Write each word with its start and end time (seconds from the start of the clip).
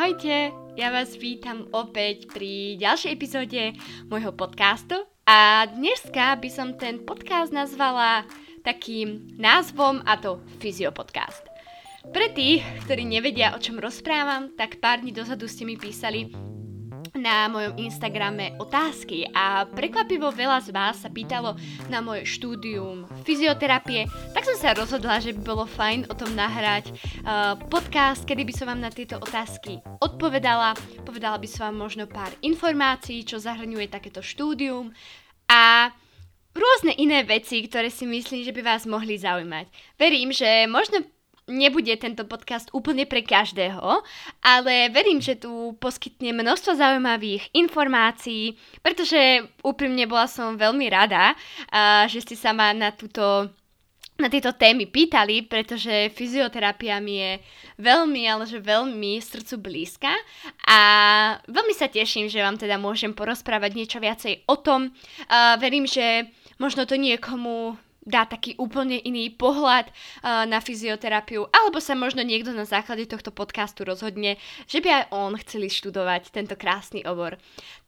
Ahojte, 0.00 0.48
ja 0.80 0.88
vás 0.88 1.12
vítam 1.20 1.68
opäť 1.76 2.24
pri 2.32 2.80
ďalšej 2.80 3.20
epizóde 3.20 3.76
môjho 4.08 4.32
podcastu 4.32 4.96
a 5.28 5.68
dneska 5.68 6.40
by 6.40 6.48
som 6.48 6.72
ten 6.72 7.04
podcast 7.04 7.52
nazvala 7.52 8.24
takým 8.64 9.28
názvom 9.36 10.00
a 10.08 10.16
to 10.16 10.40
Fyziopodcast. 10.56 11.44
Pre 12.16 12.26
tých, 12.32 12.64
ktorí 12.88 13.04
nevedia, 13.04 13.52
o 13.52 13.60
čom 13.60 13.76
rozprávam, 13.76 14.56
tak 14.56 14.80
pár 14.80 15.04
dní 15.04 15.12
dozadu 15.12 15.44
ste 15.44 15.68
mi 15.68 15.76
písali, 15.76 16.32
na 17.20 17.52
mojom 17.52 17.76
Instagrame 17.76 18.56
otázky 18.56 19.28
a 19.36 19.68
prekvapivo 19.68 20.32
veľa 20.32 20.64
z 20.64 20.72
vás 20.72 21.04
sa 21.04 21.12
pýtalo 21.12 21.52
na 21.92 22.00
moje 22.00 22.24
štúdium 22.24 23.04
fyzioterapie, 23.28 24.08
tak 24.32 24.48
som 24.48 24.56
sa 24.56 24.72
rozhodla, 24.72 25.20
že 25.20 25.36
by 25.36 25.40
bolo 25.44 25.68
fajn 25.68 26.08
o 26.08 26.16
tom 26.16 26.32
nahrať 26.32 26.88
uh, 26.88 27.60
podcast, 27.68 28.24
kedy 28.24 28.48
by 28.48 28.52
som 28.56 28.72
vám 28.72 28.80
na 28.80 28.88
tieto 28.88 29.20
otázky 29.20 29.84
odpovedala. 30.00 30.72
Povedala 31.04 31.36
by 31.36 31.44
som 31.44 31.68
vám 31.68 31.76
možno 31.84 32.08
pár 32.08 32.32
informácií, 32.40 33.28
čo 33.28 33.36
zahrňuje 33.36 33.92
takéto 33.92 34.24
štúdium 34.24 34.96
a 35.44 35.92
rôzne 36.56 36.96
iné 36.96 37.20
veci, 37.28 37.60
ktoré 37.68 37.92
si 37.92 38.08
myslím, 38.08 38.48
že 38.48 38.56
by 38.56 38.64
vás 38.64 38.88
mohli 38.88 39.20
zaujímať. 39.20 39.68
Verím, 40.00 40.32
že 40.32 40.64
možno 40.66 41.04
nebude 41.50 41.90
tento 41.98 42.24
podcast 42.24 42.70
úplne 42.70 43.04
pre 43.04 43.26
každého, 43.26 44.06
ale 44.40 44.88
verím, 44.94 45.18
že 45.18 45.36
tu 45.36 45.74
poskytne 45.82 46.30
množstvo 46.32 46.78
zaujímavých 46.78 47.50
informácií, 47.52 48.54
pretože 48.80 49.50
úprimne 49.66 50.06
bola 50.06 50.30
som 50.30 50.54
veľmi 50.54 50.86
rada, 50.86 51.34
že 52.06 52.22
ste 52.22 52.38
sa 52.38 52.54
ma 52.54 52.70
na 52.70 52.94
túto 52.94 53.50
na 54.20 54.28
tieto 54.28 54.52
témy 54.52 54.84
pýtali, 54.84 55.48
pretože 55.48 56.12
fyzioterapia 56.12 57.00
mi 57.00 57.24
je 57.24 57.32
veľmi, 57.80 58.28
ale 58.28 58.44
že 58.44 58.60
veľmi 58.60 59.16
srdcu 59.16 59.56
blízka 59.56 60.12
a 60.68 60.80
veľmi 61.48 61.72
sa 61.72 61.88
teším, 61.88 62.28
že 62.28 62.44
vám 62.44 62.60
teda 62.60 62.76
môžem 62.76 63.16
porozprávať 63.16 63.72
niečo 63.72 63.96
viacej 63.96 64.44
o 64.44 64.60
tom. 64.60 64.92
Verím, 65.56 65.88
že 65.88 66.28
možno 66.60 66.84
to 66.84 67.00
niekomu 67.00 67.80
dá 68.00 68.24
taký 68.24 68.56
úplne 68.56 68.96
iný 69.00 69.28
pohľad 69.32 69.88
uh, 69.88 70.48
na 70.48 70.58
fyzioterapiu, 70.58 71.44
alebo 71.52 71.78
sa 71.78 71.92
možno 71.92 72.24
niekto 72.24 72.50
na 72.50 72.64
základe 72.64 73.04
tohto 73.04 73.28
podcastu 73.28 73.84
rozhodne, 73.84 74.40
že 74.64 74.80
by 74.80 74.88
aj 74.88 75.04
on 75.12 75.32
chceli 75.44 75.68
študovať 75.68 76.32
tento 76.32 76.56
krásny 76.56 77.04
obor. 77.04 77.36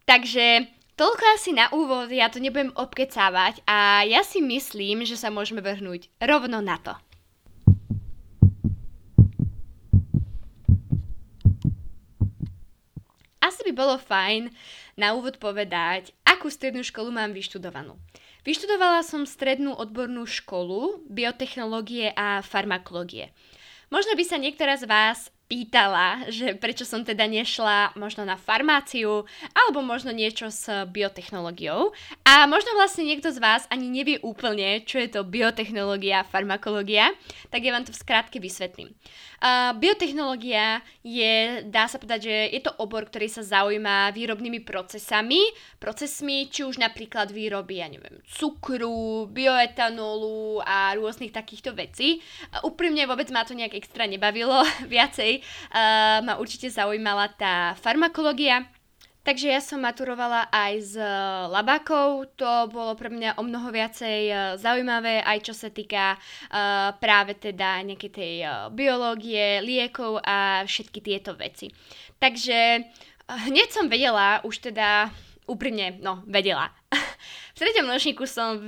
Takže 0.05 0.69
toľko 1.01 1.25
asi 1.33 1.51
na 1.57 1.73
úvod, 1.73 2.13
ja 2.13 2.29
to 2.29 2.39
nebudem 2.39 2.75
obkecávať 2.77 3.65
a 3.65 4.05
ja 4.05 4.21
si 4.21 4.45
myslím, 4.45 5.09
že 5.09 5.17
sa 5.17 5.33
môžeme 5.33 5.65
vrhnúť 5.65 6.13
rovno 6.21 6.61
na 6.61 6.77
to. 6.77 6.93
Asi 13.43 13.67
by 13.67 13.73
bolo 13.75 13.99
fajn 13.99 14.55
na 14.95 15.19
úvod 15.19 15.43
povedať, 15.43 16.15
akú 16.23 16.47
strednú 16.47 16.87
školu 16.87 17.11
mám 17.11 17.35
vyštudovanú. 17.35 17.99
Vyštudovala 18.43 19.07
som 19.07 19.23
strednú 19.23 19.71
odbornú 19.71 20.27
školu 20.27 21.07
biotechnológie 21.07 22.11
a 22.19 22.43
farmakológie. 22.43 23.31
Možno 23.87 24.19
by 24.19 24.25
sa 24.27 24.35
niektorá 24.35 24.75
z 24.75 24.91
vás 24.91 25.31
pýtala, 25.53 26.33
že 26.33 26.57
prečo 26.57 26.89
som 26.89 27.05
teda 27.05 27.29
nešla 27.29 27.93
možno 28.01 28.25
na 28.25 28.41
farmáciu 28.41 29.29
alebo 29.53 29.85
možno 29.85 30.09
niečo 30.09 30.49
s 30.49 30.65
biotechnológiou. 30.89 31.93
A 32.25 32.49
možno 32.49 32.73
vlastne 32.73 33.05
niekto 33.05 33.29
z 33.29 33.37
vás 33.37 33.69
ani 33.69 33.93
nevie 33.93 34.17
úplne, 34.25 34.81
čo 34.89 34.97
je 34.97 35.13
to 35.13 35.29
biotechnológia 35.29 36.25
farmakológia, 36.25 37.13
tak 37.53 37.69
ja 37.69 37.77
vám 37.77 37.85
to 37.85 37.93
v 37.93 38.01
skrátke 38.01 38.41
vysvetlím. 38.41 38.97
Uh, 39.43 39.75
biotechnológia 39.75 40.87
je, 41.03 41.67
dá 41.67 41.91
sa 41.91 41.99
povedať, 41.99 42.31
že 42.31 42.37
je 42.55 42.61
to 42.63 42.79
obor, 42.79 43.11
ktorý 43.11 43.27
sa 43.27 43.43
zaujíma 43.43 44.15
výrobnými 44.15 44.63
procesami, 44.63 45.43
procesmi, 45.83 46.47
či 46.47 46.63
už 46.63 46.79
napríklad 46.79 47.35
výroby, 47.35 47.83
ja 47.83 47.91
neviem, 47.91 48.23
cukru, 48.31 49.27
bioetanolu 49.27 50.63
a 50.63 50.95
rôznych 50.95 51.35
takýchto 51.35 51.75
vecí. 51.75 52.23
Uh, 52.55 52.71
úprimne 52.71 53.03
vôbec 53.03 53.29
ma 53.35 53.43
to 53.43 53.59
nejak 53.59 53.75
extra 53.75 54.07
nebavilo, 54.07 54.63
viacej 54.95 55.42
uh, 55.43 56.23
ma 56.23 56.39
určite 56.39 56.71
zaujímala 56.71 57.35
tá 57.35 57.75
farmakológia. 57.83 58.71
Takže 59.23 59.55
ja 59.55 59.63
som 59.63 59.79
maturovala 59.79 60.51
aj 60.51 60.73
s 60.83 60.95
eh, 60.99 61.07
labákov, 61.47 62.35
to 62.35 62.51
bolo 62.75 62.99
pre 62.99 63.07
mňa 63.07 63.39
o 63.39 63.47
mnoho 63.47 63.71
viacej 63.71 64.21
eh, 64.27 64.39
zaujímavé, 64.59 65.23
aj 65.23 65.39
čo 65.47 65.55
sa 65.55 65.71
týka 65.71 66.19
uh, 66.19 66.91
práve 66.99 67.39
teda 67.39 67.87
nejakej 67.87 68.11
tej 68.11 68.35
biológie, 68.75 69.63
liekov 69.63 70.19
a 70.27 70.67
všetky 70.67 70.99
tieto 70.99 71.39
veci. 71.39 71.71
Takže 72.19 72.83
hneď 73.47 73.69
som 73.71 73.87
vedela, 73.87 74.43
už 74.43 74.75
teda 74.75 75.15
úprimne, 75.47 76.03
no 76.03 76.27
vedela, 76.27 76.75
v 77.57 77.59
treťom 77.59 77.89
ročníku 77.89 78.25
som 78.29 78.61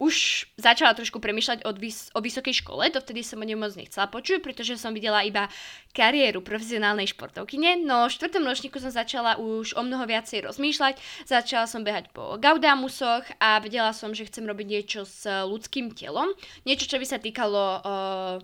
už 0.00 0.46
začala 0.56 0.92
trošku 0.96 1.20
premyšľať 1.20 1.64
o, 1.64 1.70
vys- 1.76 2.08
o 2.16 2.20
vysokej 2.20 2.64
škole, 2.64 2.88
dovtedy 2.88 3.20
som 3.24 3.40
o 3.40 3.44
nej 3.44 3.56
moc 3.56 3.72
nechcela 3.76 4.08
počuť, 4.08 4.40
pretože 4.40 4.80
som 4.80 4.96
videla 4.96 5.24
iba 5.24 5.48
kariéru 5.92 6.40
profesionálnej 6.40 7.08
športovkyne, 7.12 7.84
no 7.84 8.08
v 8.08 8.14
štvrtom 8.14 8.44
ročníku 8.44 8.80
som 8.80 8.92
začala 8.92 9.36
už 9.36 9.76
o 9.76 9.82
mnoho 9.84 10.04
viacej 10.08 10.48
rozmýšľať, 10.48 11.00
začala 11.28 11.68
som 11.68 11.84
behať 11.84 12.12
po 12.12 12.36
gaudamusoch 12.40 13.24
a 13.40 13.60
vedela 13.60 13.92
som, 13.92 14.12
že 14.16 14.28
chcem 14.28 14.44
robiť 14.44 14.66
niečo 14.66 15.00
s 15.04 15.24
ľudským 15.24 15.92
telom, 15.92 16.32
niečo, 16.64 16.88
čo 16.88 16.96
by 16.96 17.06
sa 17.08 17.18
týkalo 17.20 17.62
uh, 17.80 18.36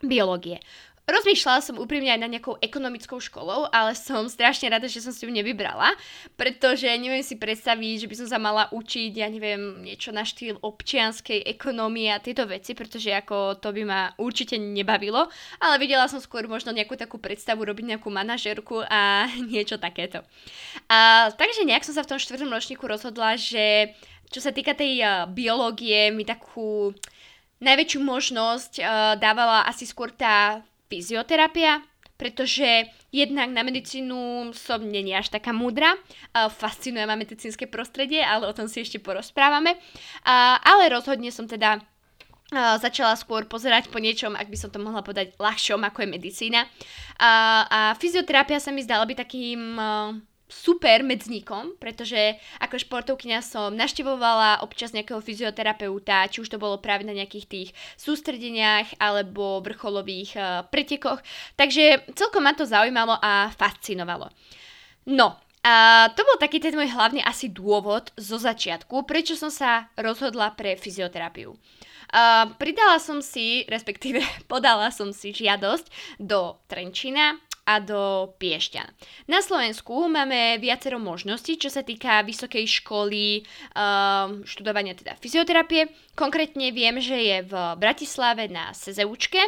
biológie. 0.00 0.60
Rozmýšľala 1.10 1.58
som 1.58 1.74
úprimne 1.82 2.14
aj 2.14 2.20
na 2.22 2.30
nejakou 2.30 2.54
ekonomickou 2.62 3.18
školou, 3.18 3.66
ale 3.74 3.98
som 3.98 4.30
strašne 4.30 4.70
rada, 4.70 4.86
že 4.86 5.02
som 5.02 5.10
si 5.10 5.26
ju 5.26 5.30
nevybrala, 5.34 5.90
pretože 6.38 6.86
neviem 6.86 7.26
si 7.26 7.34
predstaviť, 7.34 8.06
že 8.06 8.08
by 8.10 8.14
som 8.14 8.28
sa 8.30 8.38
mala 8.38 8.70
učiť, 8.70 9.10
ja 9.18 9.26
neviem, 9.26 9.82
niečo 9.82 10.14
na 10.14 10.22
štýl 10.22 10.62
občianskej 10.62 11.42
ekonomie 11.50 12.14
a 12.14 12.22
tieto 12.22 12.46
veci, 12.46 12.78
pretože 12.78 13.10
ako 13.10 13.58
to 13.58 13.74
by 13.74 13.82
ma 13.82 14.00
určite 14.22 14.54
nebavilo, 14.54 15.26
ale 15.58 15.82
videla 15.82 16.06
som 16.06 16.22
skôr 16.22 16.46
možno 16.46 16.70
nejakú 16.70 16.94
takú 16.94 17.18
predstavu 17.18 17.66
robiť 17.66 17.98
nejakú 17.98 18.06
manažerku 18.06 18.86
a 18.86 19.26
niečo 19.50 19.82
takéto. 19.82 20.22
A, 20.86 21.28
takže 21.34 21.66
nejak 21.66 21.82
som 21.82 21.98
sa 21.98 22.06
v 22.06 22.14
tom 22.14 22.22
štvrtom 22.22 22.54
ročníku 22.54 22.86
rozhodla, 22.86 23.34
že 23.34 23.98
čo 24.30 24.38
sa 24.38 24.54
týka 24.54 24.78
tej 24.78 25.02
uh, 25.02 25.26
biológie, 25.26 26.14
mi 26.14 26.22
takú 26.22 26.94
najväčšiu 27.58 27.98
možnosť 27.98 28.72
uh, 28.78 28.86
dávala 29.18 29.66
asi 29.66 29.90
skôr 29.90 30.14
tá 30.14 30.62
fyzioterapia, 30.90 31.86
pretože 32.18 32.90
jednak 33.08 33.48
na 33.48 33.64
medicínu 33.64 34.52
som 34.52 34.82
není 34.84 35.16
až 35.16 35.32
taká 35.32 35.56
múdra, 35.56 35.96
fascinuje 36.52 37.06
ma 37.08 37.16
medicínske 37.16 37.64
prostredie, 37.64 38.20
ale 38.20 38.44
o 38.44 38.52
tom 38.52 38.68
si 38.68 38.84
ešte 38.84 39.00
porozprávame. 39.00 39.78
Ale 40.60 40.92
rozhodne 40.92 41.32
som 41.32 41.48
teda 41.48 41.80
začala 42.82 43.14
skôr 43.14 43.46
pozerať 43.46 43.88
po 43.88 44.02
niečom, 44.02 44.34
ak 44.34 44.50
by 44.50 44.58
som 44.58 44.74
to 44.74 44.82
mohla 44.82 45.06
povedať, 45.06 45.38
ľahšom, 45.38 45.80
ako 45.86 46.02
je 46.02 46.08
medicína. 46.12 46.66
A 47.22 47.94
fyzioterapia 47.96 48.58
sa 48.58 48.74
mi 48.74 48.82
zdala 48.84 49.06
byť 49.06 49.16
takým 49.16 49.78
super 50.50 51.06
medzníkom, 51.06 51.78
pretože 51.78 52.36
ako 52.58 52.76
športovkynia 52.76 53.40
som 53.40 53.72
naštevovala 53.72 54.66
občas 54.66 54.90
nejakého 54.90 55.22
fyzioterapeuta, 55.22 56.26
či 56.28 56.42
už 56.42 56.50
to 56.50 56.58
bolo 56.58 56.82
práve 56.82 57.06
na 57.06 57.14
nejakých 57.14 57.46
tých 57.46 57.68
sústredeniach 57.96 58.98
alebo 58.98 59.62
vrcholových 59.62 60.30
uh, 60.36 60.44
pretekoch. 60.68 61.22
Takže 61.54 62.12
celkom 62.18 62.44
ma 62.44 62.52
to 62.52 62.66
zaujímalo 62.66 63.14
a 63.22 63.54
fascinovalo. 63.54 64.28
No, 65.08 65.38
a 65.60 66.08
to 66.16 66.24
bol 66.24 66.36
taký 66.40 66.56
ten 66.56 66.72
môj 66.72 66.88
hlavný 66.88 67.20
asi 67.20 67.52
dôvod 67.52 68.10
zo 68.16 68.40
začiatku, 68.40 69.04
prečo 69.04 69.36
som 69.36 69.52
sa 69.52 69.92
rozhodla 69.96 70.56
pre 70.56 70.74
fyzioterapiu. 70.74 71.52
Uh, 72.10 72.50
pridala 72.58 72.98
som 72.98 73.22
si, 73.22 73.62
respektíve 73.70 74.18
podala 74.50 74.90
som 74.90 75.14
si 75.14 75.30
žiadosť 75.30 76.18
do 76.18 76.58
Trenčína, 76.66 77.38
a 77.70 77.78
do 77.78 78.34
Piešťan. 78.42 78.90
Na 79.30 79.38
Slovensku 79.38 80.10
máme 80.10 80.58
viacero 80.58 80.98
možností, 80.98 81.54
čo 81.54 81.70
sa 81.70 81.86
týka 81.86 82.26
vysokej 82.26 82.66
školy 82.82 83.46
um, 83.78 84.42
študovania 84.42 84.98
teda 84.98 85.14
fyzioterapie. 85.14 85.86
Konkrétne 86.18 86.74
viem, 86.74 86.98
že 86.98 87.14
je 87.14 87.38
v 87.46 87.54
Bratislave 87.78 88.50
na 88.50 88.74
SZUčke. 88.74 89.38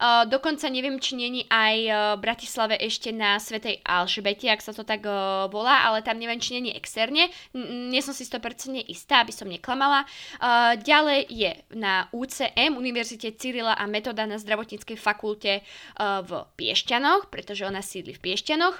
Uh, 0.00 0.24
dokonca 0.24 0.72
neviem, 0.72 0.96
či 0.96 1.20
není 1.20 1.44
aj 1.52 1.76
uh, 1.84 1.96
v 2.16 2.24
Bratislave 2.24 2.80
ešte 2.80 3.12
na 3.12 3.36
Svetej 3.36 3.84
Alžbete, 3.84 4.48
ak 4.48 4.64
sa 4.64 4.72
to 4.72 4.80
tak 4.80 5.04
uh, 5.04 5.44
volá, 5.52 5.84
ale 5.84 6.00
tam 6.00 6.16
neviem, 6.16 6.40
či 6.40 6.56
není 6.56 6.72
externe. 6.72 7.28
Nie 7.92 8.00
som 8.00 8.16
si 8.16 8.24
100% 8.24 8.88
istá, 8.88 9.20
aby 9.20 9.36
som 9.36 9.52
neklamala. 9.52 10.08
Uh, 10.40 10.80
ďalej 10.80 11.28
je 11.28 11.50
na 11.76 12.08
UCM, 12.08 12.80
Univerzite 12.80 13.36
Cyrila 13.36 13.76
a 13.76 13.84
Metoda 13.84 14.24
na 14.24 14.40
zdravotníckej 14.40 14.96
fakulte 14.96 15.60
uh, 15.60 16.24
v 16.24 16.40
Piešťanoch, 16.56 17.28
pretože 17.28 17.65
ona 17.66 17.82
sídli 17.82 18.14
v 18.14 18.22
Piešťanoch. 18.22 18.78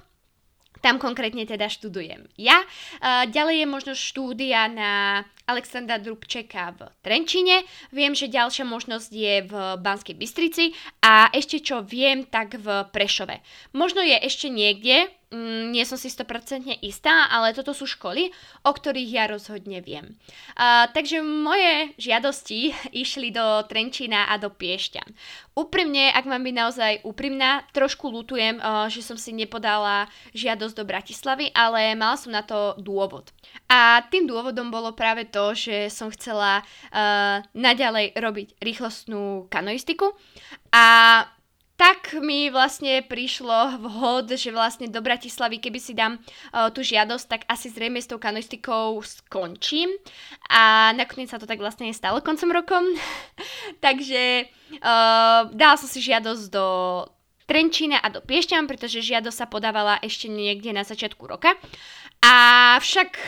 Tam 0.85 1.01
konkrétne 1.01 1.43
teda 1.49 1.73
študujem 1.73 2.29
ja. 2.37 2.61
Ďalej 3.03 3.65
je 3.65 3.67
možnosť 3.67 4.01
štúdia 4.01 4.69
na 4.69 5.25
Alexandra 5.47 6.03
Dubčeka 6.03 6.75
v 6.75 6.91
Trenčine, 7.07 7.63
viem, 7.95 8.19
že 8.19 8.27
ďalšia 8.27 8.67
možnosť 8.67 9.11
je 9.15 9.35
v 9.47 9.55
Banskej 9.79 10.19
Bystrici 10.19 10.75
a 10.99 11.31
ešte 11.31 11.63
čo 11.63 11.87
viem, 11.87 12.27
tak 12.27 12.59
v 12.59 12.83
Prešove. 12.91 13.39
Možno 13.71 14.03
je 14.03 14.19
ešte 14.27 14.51
niekde, 14.51 15.07
mm, 15.31 15.71
nie 15.71 15.85
som 15.87 15.95
si 15.95 16.11
100% 16.11 16.83
istá, 16.83 17.31
ale 17.31 17.55
toto 17.55 17.71
sú 17.71 17.87
školy, 17.87 18.35
o 18.67 18.71
ktorých 18.75 19.11
ja 19.11 19.25
rozhodne 19.31 19.79
viem. 19.79 20.19
Uh, 20.59 20.91
takže 20.91 21.23
moje 21.23 21.95
žiadosti 22.01 22.75
išli 23.07 23.31
do 23.31 23.63
Trenčína 23.71 24.31
a 24.31 24.35
do 24.43 24.51
Piešťan. 24.51 25.15
Úprimne, 25.57 26.13
ak 26.13 26.29
mám 26.29 26.45
byť 26.45 26.55
naozaj 26.57 26.93
úprimná, 27.07 27.65
trošku 27.73 28.11
lutujem, 28.13 28.59
uh, 28.59 28.91
že 28.91 29.01
som 29.01 29.17
si 29.17 29.31
nepodala 29.31 30.11
žiadosť 30.37 30.75
do 30.75 30.85
Bratislavy, 30.85 31.55
ale 31.55 31.95
mala 31.95 32.17
som 32.19 32.35
na 32.35 32.43
to 32.43 32.77
dôvod. 32.83 33.31
A 33.71 34.03
tým 34.11 34.29
dôvodom 34.29 34.69
bolo 34.69 34.93
práve 34.93 35.29
to, 35.29 35.36
že 35.57 35.93
som 35.93 36.09
chcela 36.09 36.63
uh, 36.63 37.45
naďalej 37.53 38.17
robiť 38.17 38.49
rýchlostnú 38.63 39.51
kanoistiku 39.53 40.15
a 40.73 40.85
tak 41.77 42.17
mi 42.25 42.49
vlastne 42.49 43.05
prišlo 43.05 43.85
vhod, 43.85 44.33
že 44.33 44.49
vlastne 44.49 44.89
do 44.89 45.05
Bratislavy, 45.05 45.61
keby 45.61 45.77
si 45.77 45.93
dám 45.93 46.17
uh, 46.17 46.73
tú 46.73 46.81
žiadosť, 46.81 47.27
tak 47.29 47.43
asi 47.53 47.69
zrejme 47.69 48.01
s 48.01 48.09
tou 48.09 48.17
kanoistikou 48.17 48.97
skončím. 49.05 49.93
A 50.49 50.97
nakoniec 50.97 51.29
sa 51.29 51.37
to 51.37 51.45
tak 51.45 51.61
vlastne 51.61 51.93
stalo 51.93 52.25
koncom 52.25 52.49
rokom. 52.49 52.85
Takže 53.85 54.49
uh, 54.81 55.53
dala 55.53 55.77
som 55.77 55.85
si 55.85 56.01
žiadosť 56.01 56.45
do 56.49 56.67
Trenčína 57.47 58.01
a 58.03 58.09
do 58.11 58.25
Piešťan, 58.25 58.67
pretože 58.67 59.05
žiadosť 59.05 59.37
sa 59.37 59.47
podávala 59.47 60.01
ešte 60.03 60.27
niekde 60.33 60.73
na 60.73 60.83
začiatku 60.83 61.29
roka. 61.29 61.55
A 62.25 62.75
však 62.81 63.21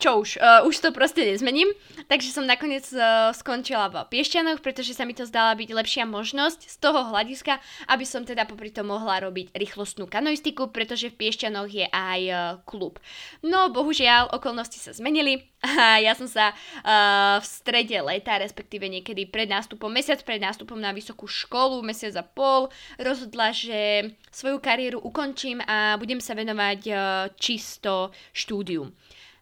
čo 0.00 0.24
už, 0.24 0.40
uh, 0.40 0.64
už 0.64 0.80
to 0.80 0.88
proste 0.96 1.20
nezmením. 1.20 1.68
Takže 2.08 2.32
som 2.32 2.48
nakoniec 2.48 2.88
uh, 2.96 3.30
skončila 3.36 3.92
v 3.92 4.08
Piešťanoch, 4.08 4.64
pretože 4.64 4.96
sa 4.96 5.04
mi 5.04 5.12
to 5.12 5.28
zdala 5.28 5.52
byť 5.52 5.68
lepšia 5.76 6.04
možnosť 6.08 6.72
z 6.72 6.76
toho 6.80 7.12
hľadiska, 7.12 7.60
aby 7.92 8.04
som 8.08 8.24
teda 8.24 8.48
popri 8.48 8.72
tom 8.72 8.88
mohla 8.88 9.20
robiť 9.20 9.52
rýchlostnú 9.52 10.08
kanoistiku, 10.08 10.72
pretože 10.72 11.12
v 11.12 11.18
Piešťanoch 11.20 11.68
je 11.68 11.86
aj 11.92 12.20
uh, 12.32 12.40
klub. 12.64 12.96
No 13.44 13.68
bohužiaľ, 13.68 14.32
okolnosti 14.32 14.80
sa 14.80 14.96
zmenili 14.96 15.44
a 15.84 16.00
ja 16.00 16.16
som 16.16 16.24
sa 16.24 16.56
uh, 16.56 17.36
v 17.36 17.44
strede 17.44 18.00
leta, 18.00 18.40
respektíve 18.40 18.88
niekedy 18.88 19.28
pred 19.28 19.52
nástupom, 19.52 19.92
mesiac 19.92 20.24
pred 20.24 20.40
nástupom 20.40 20.80
na 20.80 20.96
vysokú 20.96 21.28
školu, 21.28 21.84
mesiac 21.84 22.16
a 22.16 22.24
pol, 22.24 22.72
rozhodla, 22.96 23.52
že 23.52 24.10
svoju 24.32 24.56
kariéru 24.64 25.04
ukončím 25.04 25.60
a 25.68 26.00
budem 26.00 26.24
sa 26.24 26.32
venovať 26.32 26.80
uh, 26.88 26.96
čisto 27.36 28.08
štúdiu. 28.32 28.88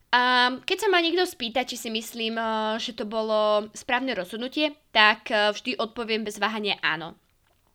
A 0.09 0.57
keď 0.65 0.77
sa 0.81 0.89
ma 0.89 1.05
niekto 1.05 1.29
spýta, 1.29 1.69
či 1.69 1.77
si 1.77 1.93
myslím, 1.93 2.41
eh, 2.41 2.81
že 2.81 2.97
to 2.97 3.05
bolo 3.05 3.69
správne 3.77 4.17
rozhodnutie, 4.17 4.73
tak 4.89 5.29
eh, 5.29 5.53
vždy 5.53 5.77
odpoviem 5.77 6.25
bez 6.25 6.41
váhania 6.41 6.81
áno. 6.81 7.13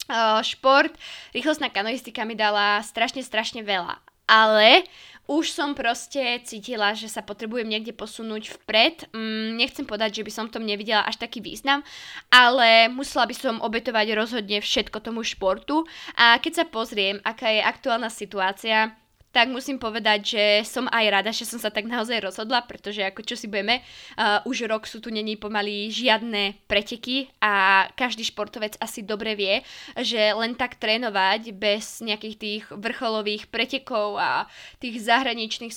Eh, 0.10 0.42
šport, 0.42 0.92
rýchlostná 1.38 1.70
kanoistika 1.70 2.26
mi 2.26 2.34
dala 2.34 2.82
strašne, 2.82 3.22
strašne 3.22 3.62
veľa. 3.62 4.02
Ale 4.26 4.88
už 5.24 5.56
som 5.56 5.72
proste 5.72 6.20
cítila, 6.44 6.92
že 6.92 7.08
sa 7.08 7.24
potrebujem 7.24 7.64
niekde 7.64 7.96
posunúť 7.96 8.60
vpred. 8.60 9.08
Mm, 9.16 9.56
nechcem 9.56 9.86
povedať, 9.88 10.20
že 10.20 10.26
by 10.28 10.32
som 10.36 10.46
v 10.50 10.54
tom 10.60 10.64
nevidela 10.68 11.08
až 11.08 11.16
taký 11.16 11.40
význam, 11.40 11.80
ale 12.28 12.92
musela 12.92 13.24
by 13.24 13.36
som 13.36 13.64
obetovať 13.64 14.20
rozhodne 14.20 14.60
všetko 14.60 15.00
tomu 15.00 15.24
športu. 15.24 15.88
A 16.20 16.36
keď 16.44 16.64
sa 16.64 16.66
pozriem, 16.68 17.24
aká 17.24 17.48
je 17.48 17.64
aktuálna 17.64 18.12
situácia, 18.12 19.00
tak 19.34 19.50
musím 19.50 19.82
povedať, 19.82 20.38
že 20.38 20.44
som 20.62 20.86
aj 20.86 21.06
rada, 21.10 21.34
že 21.34 21.50
som 21.50 21.58
sa 21.58 21.74
tak 21.74 21.90
naozaj 21.90 22.22
rozhodla, 22.22 22.62
pretože 22.70 23.02
ako 23.02 23.26
čo 23.26 23.34
si 23.34 23.50
budeme, 23.50 23.82
uh, 23.82 24.46
už 24.46 24.70
rok 24.70 24.86
sú 24.86 25.02
tu 25.02 25.10
není 25.10 25.34
pomaly 25.42 25.90
žiadne 25.90 26.70
preteky 26.70 27.34
a 27.42 27.90
každý 27.98 28.22
športovec 28.30 28.78
asi 28.78 29.02
dobre 29.02 29.34
vie, 29.34 29.66
že 29.98 30.38
len 30.38 30.54
tak 30.54 30.78
trénovať 30.78 31.50
bez 31.50 32.06
nejakých 32.06 32.36
tých 32.38 32.64
vrcholových 32.70 33.50
pretekov 33.50 34.22
a 34.22 34.46
tých 34.78 35.02
zahraničných 35.02 35.74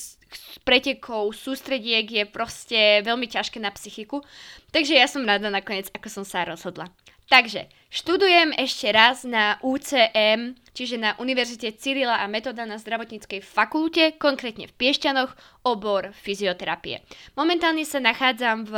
pretekov, 0.69 1.33
sústrediek 1.33 2.05
je 2.05 2.25
proste 2.29 3.01
veľmi 3.09 3.25
ťažké 3.25 3.57
na 3.57 3.73
psychiku. 3.73 4.21
Takže 4.69 5.01
ja 5.01 5.09
som 5.09 5.25
rada 5.25 5.49
nakoniec, 5.49 5.89
ako 5.97 6.13
som 6.13 6.25
sa 6.29 6.45
rozhodla. 6.45 6.93
Takže, 7.27 7.67
študujem 7.97 8.53
ešte 8.61 8.93
raz 8.93 9.25
na 9.25 9.57
UCM, 9.65 10.53
čiže 10.77 11.01
na 11.01 11.17
Univerzite 11.17 11.73
Cyrila 11.73 12.21
a 12.21 12.29
Metoda 12.29 12.69
na 12.69 12.77
zdravotníckej 12.77 13.41
fakulte, 13.41 14.21
konkrétne 14.21 14.69
v 14.69 14.77
Piešťanoch, 14.77 15.33
obor 15.65 16.13
fyzioterapie. 16.13 17.01
Momentálne 17.41 17.89
sa 17.89 17.97
nachádzam 17.97 18.69
v 18.69 18.75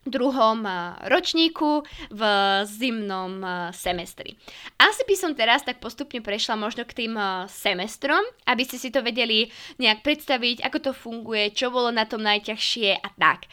druhom 0.00 0.64
ročníku 1.06 1.86
v 2.10 2.22
zimnom 2.66 3.46
semestri. 3.70 4.34
Asi 4.80 5.06
by 5.06 5.14
som 5.14 5.38
teraz 5.38 5.62
tak 5.62 5.78
postupne 5.78 6.18
prešla 6.18 6.58
možno 6.58 6.82
k 6.88 7.06
tým 7.06 7.14
semestrom, 7.46 8.24
aby 8.48 8.66
ste 8.66 8.80
si 8.80 8.90
to 8.90 9.06
vedeli 9.06 9.52
nejak 9.78 10.02
predstaviť, 10.02 10.66
ako 10.66 10.78
to 10.82 10.92
funguje, 10.96 11.54
čo 11.54 11.70
bolo 11.70 11.94
na 11.94 12.08
tom 12.10 12.26
najťažšie 12.26 12.90
a 12.96 13.08
tak. 13.14 13.46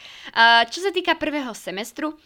Čo 0.72 0.82
sa 0.82 0.90
týka 0.90 1.14
prvého 1.14 1.54
semestru, 1.54 2.18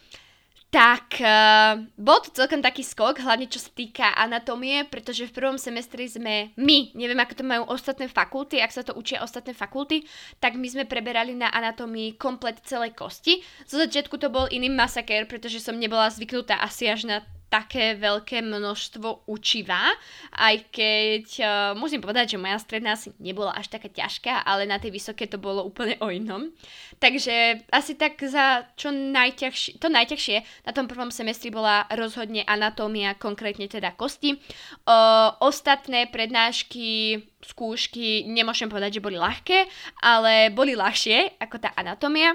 tak 0.73 1.21
uh, 1.21 1.85
bol 2.01 2.25
to 2.25 2.33
celkom 2.33 2.65
taký 2.65 2.81
skok, 2.81 3.21
hlavne 3.21 3.45
čo 3.45 3.61
sa 3.61 3.69
týka 3.77 4.09
anatómie, 4.17 4.89
pretože 4.89 5.29
v 5.29 5.37
prvom 5.37 5.61
semestri 5.61 6.09
sme 6.09 6.57
my, 6.57 6.97
neviem 6.97 7.21
ako 7.21 7.33
to 7.37 7.45
majú 7.45 7.69
ostatné 7.69 8.09
fakulty, 8.09 8.57
ak 8.57 8.73
sa 8.73 8.81
to 8.81 8.97
učia 8.97 9.21
ostatné 9.21 9.53
fakulty, 9.53 10.09
tak 10.41 10.57
my 10.57 10.65
sme 10.65 10.89
preberali 10.89 11.37
na 11.37 11.53
anatómii 11.53 12.17
komplet 12.17 12.65
celé 12.65 12.89
kosti. 12.97 13.45
Zo 13.69 13.85
začiatku 13.85 14.17
to 14.17 14.33
bol 14.33 14.49
iný 14.49 14.73
masaker, 14.73 15.29
pretože 15.29 15.61
som 15.61 15.77
nebola 15.77 16.09
zvyknutá 16.09 16.57
asi 16.65 16.89
až 16.89 17.05
na 17.05 17.17
také 17.53 18.01
veľké 18.01 18.41
množstvo 18.41 19.29
učiva, 19.29 19.93
aj 20.41 20.73
keď 20.73 21.25
uh, 21.45 21.49
musím 21.77 22.01
povedať, 22.01 22.33
že 22.33 22.41
moja 22.41 22.57
stredná 22.57 22.97
asi 22.97 23.13
nebola 23.21 23.53
až 23.53 23.69
taká 23.69 23.93
ťažká, 23.93 24.49
ale 24.49 24.65
na 24.65 24.81
tej 24.81 24.97
vysoké 24.97 25.29
to 25.29 25.37
bolo 25.37 25.61
úplne 25.61 26.01
o 26.01 26.09
inom. 26.09 26.49
Takže 26.97 27.69
asi 27.69 27.93
tak 28.01 28.17
za 28.25 28.65
čo 28.73 28.89
najťažšie, 28.89 29.77
to 29.77 29.93
najťažšie 29.93 30.65
na 30.65 30.73
tom 30.73 30.89
prvom 30.89 31.13
semestri 31.13 31.53
bola 31.53 31.85
rozhodne 31.93 32.41
anatómia, 32.49 33.21
konkrétne 33.21 33.69
teda 33.69 33.93
kosti. 33.93 34.41
Uh, 34.89 35.37
ostatné 35.45 36.09
prednášky, 36.09 37.21
skúšky, 37.45 38.25
nemôžem 38.25 38.73
povedať, 38.73 38.97
že 38.97 39.05
boli 39.05 39.21
ľahké, 39.21 39.69
ale 40.01 40.49
boli 40.49 40.73
ľahšie 40.73 41.37
ako 41.37 41.61
tá 41.61 41.77
anatómia. 41.77 42.33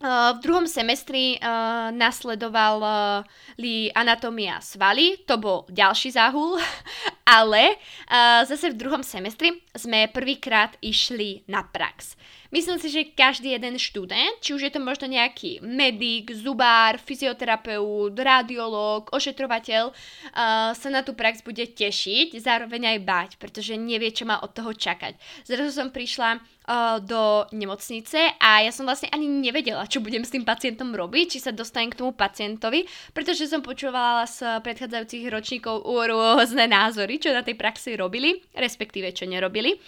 Uh, 0.00 0.32
v 0.32 0.40
druhom 0.40 0.64
semestri 0.64 1.36
uh, 1.36 1.92
nasledovali 1.92 3.92
anatómia 3.92 4.56
svaly, 4.64 5.20
to 5.28 5.36
bol 5.36 5.68
ďalší 5.68 6.16
záhul, 6.16 6.56
ale 7.28 7.76
uh, 8.08 8.40
zase 8.48 8.72
v 8.72 8.80
druhom 8.80 9.04
semestri 9.04 9.60
sme 9.76 10.08
prvýkrát 10.08 10.80
išli 10.80 11.44
na 11.52 11.68
prax. 11.68 12.16
Myslím 12.50 12.82
si, 12.82 12.90
že 12.90 13.14
každý 13.14 13.54
jeden 13.54 13.78
študent, 13.78 14.42
či 14.42 14.50
už 14.50 14.66
je 14.66 14.72
to 14.74 14.82
možno 14.82 15.06
nejaký 15.06 15.62
medic, 15.62 16.34
zubár, 16.34 16.98
fyzioterapeut, 16.98 18.10
radiológ, 18.18 19.06
ošetrovateľ, 19.14 19.94
uh, 19.94 20.74
sa 20.74 20.88
na 20.90 21.06
tú 21.06 21.14
prax 21.14 21.46
bude 21.46 21.62
tešiť, 21.62 22.34
zároveň 22.42 22.98
aj 22.98 22.98
bať, 23.06 23.30
pretože 23.38 23.78
nevie, 23.78 24.10
čo 24.10 24.26
má 24.26 24.42
od 24.42 24.50
toho 24.50 24.74
čakať. 24.74 25.14
Zrazu 25.46 25.70
som 25.70 25.94
prišla 25.94 26.42
uh, 26.42 26.98
do 26.98 27.46
nemocnice 27.54 28.34
a 28.42 28.66
ja 28.66 28.74
som 28.74 28.82
vlastne 28.82 29.14
ani 29.14 29.30
nevedela, 29.30 29.86
čo 29.86 30.02
budem 30.02 30.26
s 30.26 30.34
tým 30.34 30.42
pacientom 30.42 30.90
robiť, 30.90 31.38
či 31.38 31.38
sa 31.38 31.54
dostanem 31.54 31.94
k 31.94 32.02
tomu 32.02 32.10
pacientovi, 32.18 32.82
pretože 33.14 33.46
som 33.46 33.62
počúvala 33.62 34.26
z 34.26 34.58
predchádzajúcich 34.66 35.30
ročníkov 35.30 35.86
rôzne 35.86 36.66
názory, 36.66 37.22
čo 37.22 37.30
na 37.30 37.46
tej 37.46 37.54
praxi 37.54 37.94
robili, 37.94 38.42
respektíve 38.58 39.14
čo 39.14 39.30
nerobili. 39.30 39.78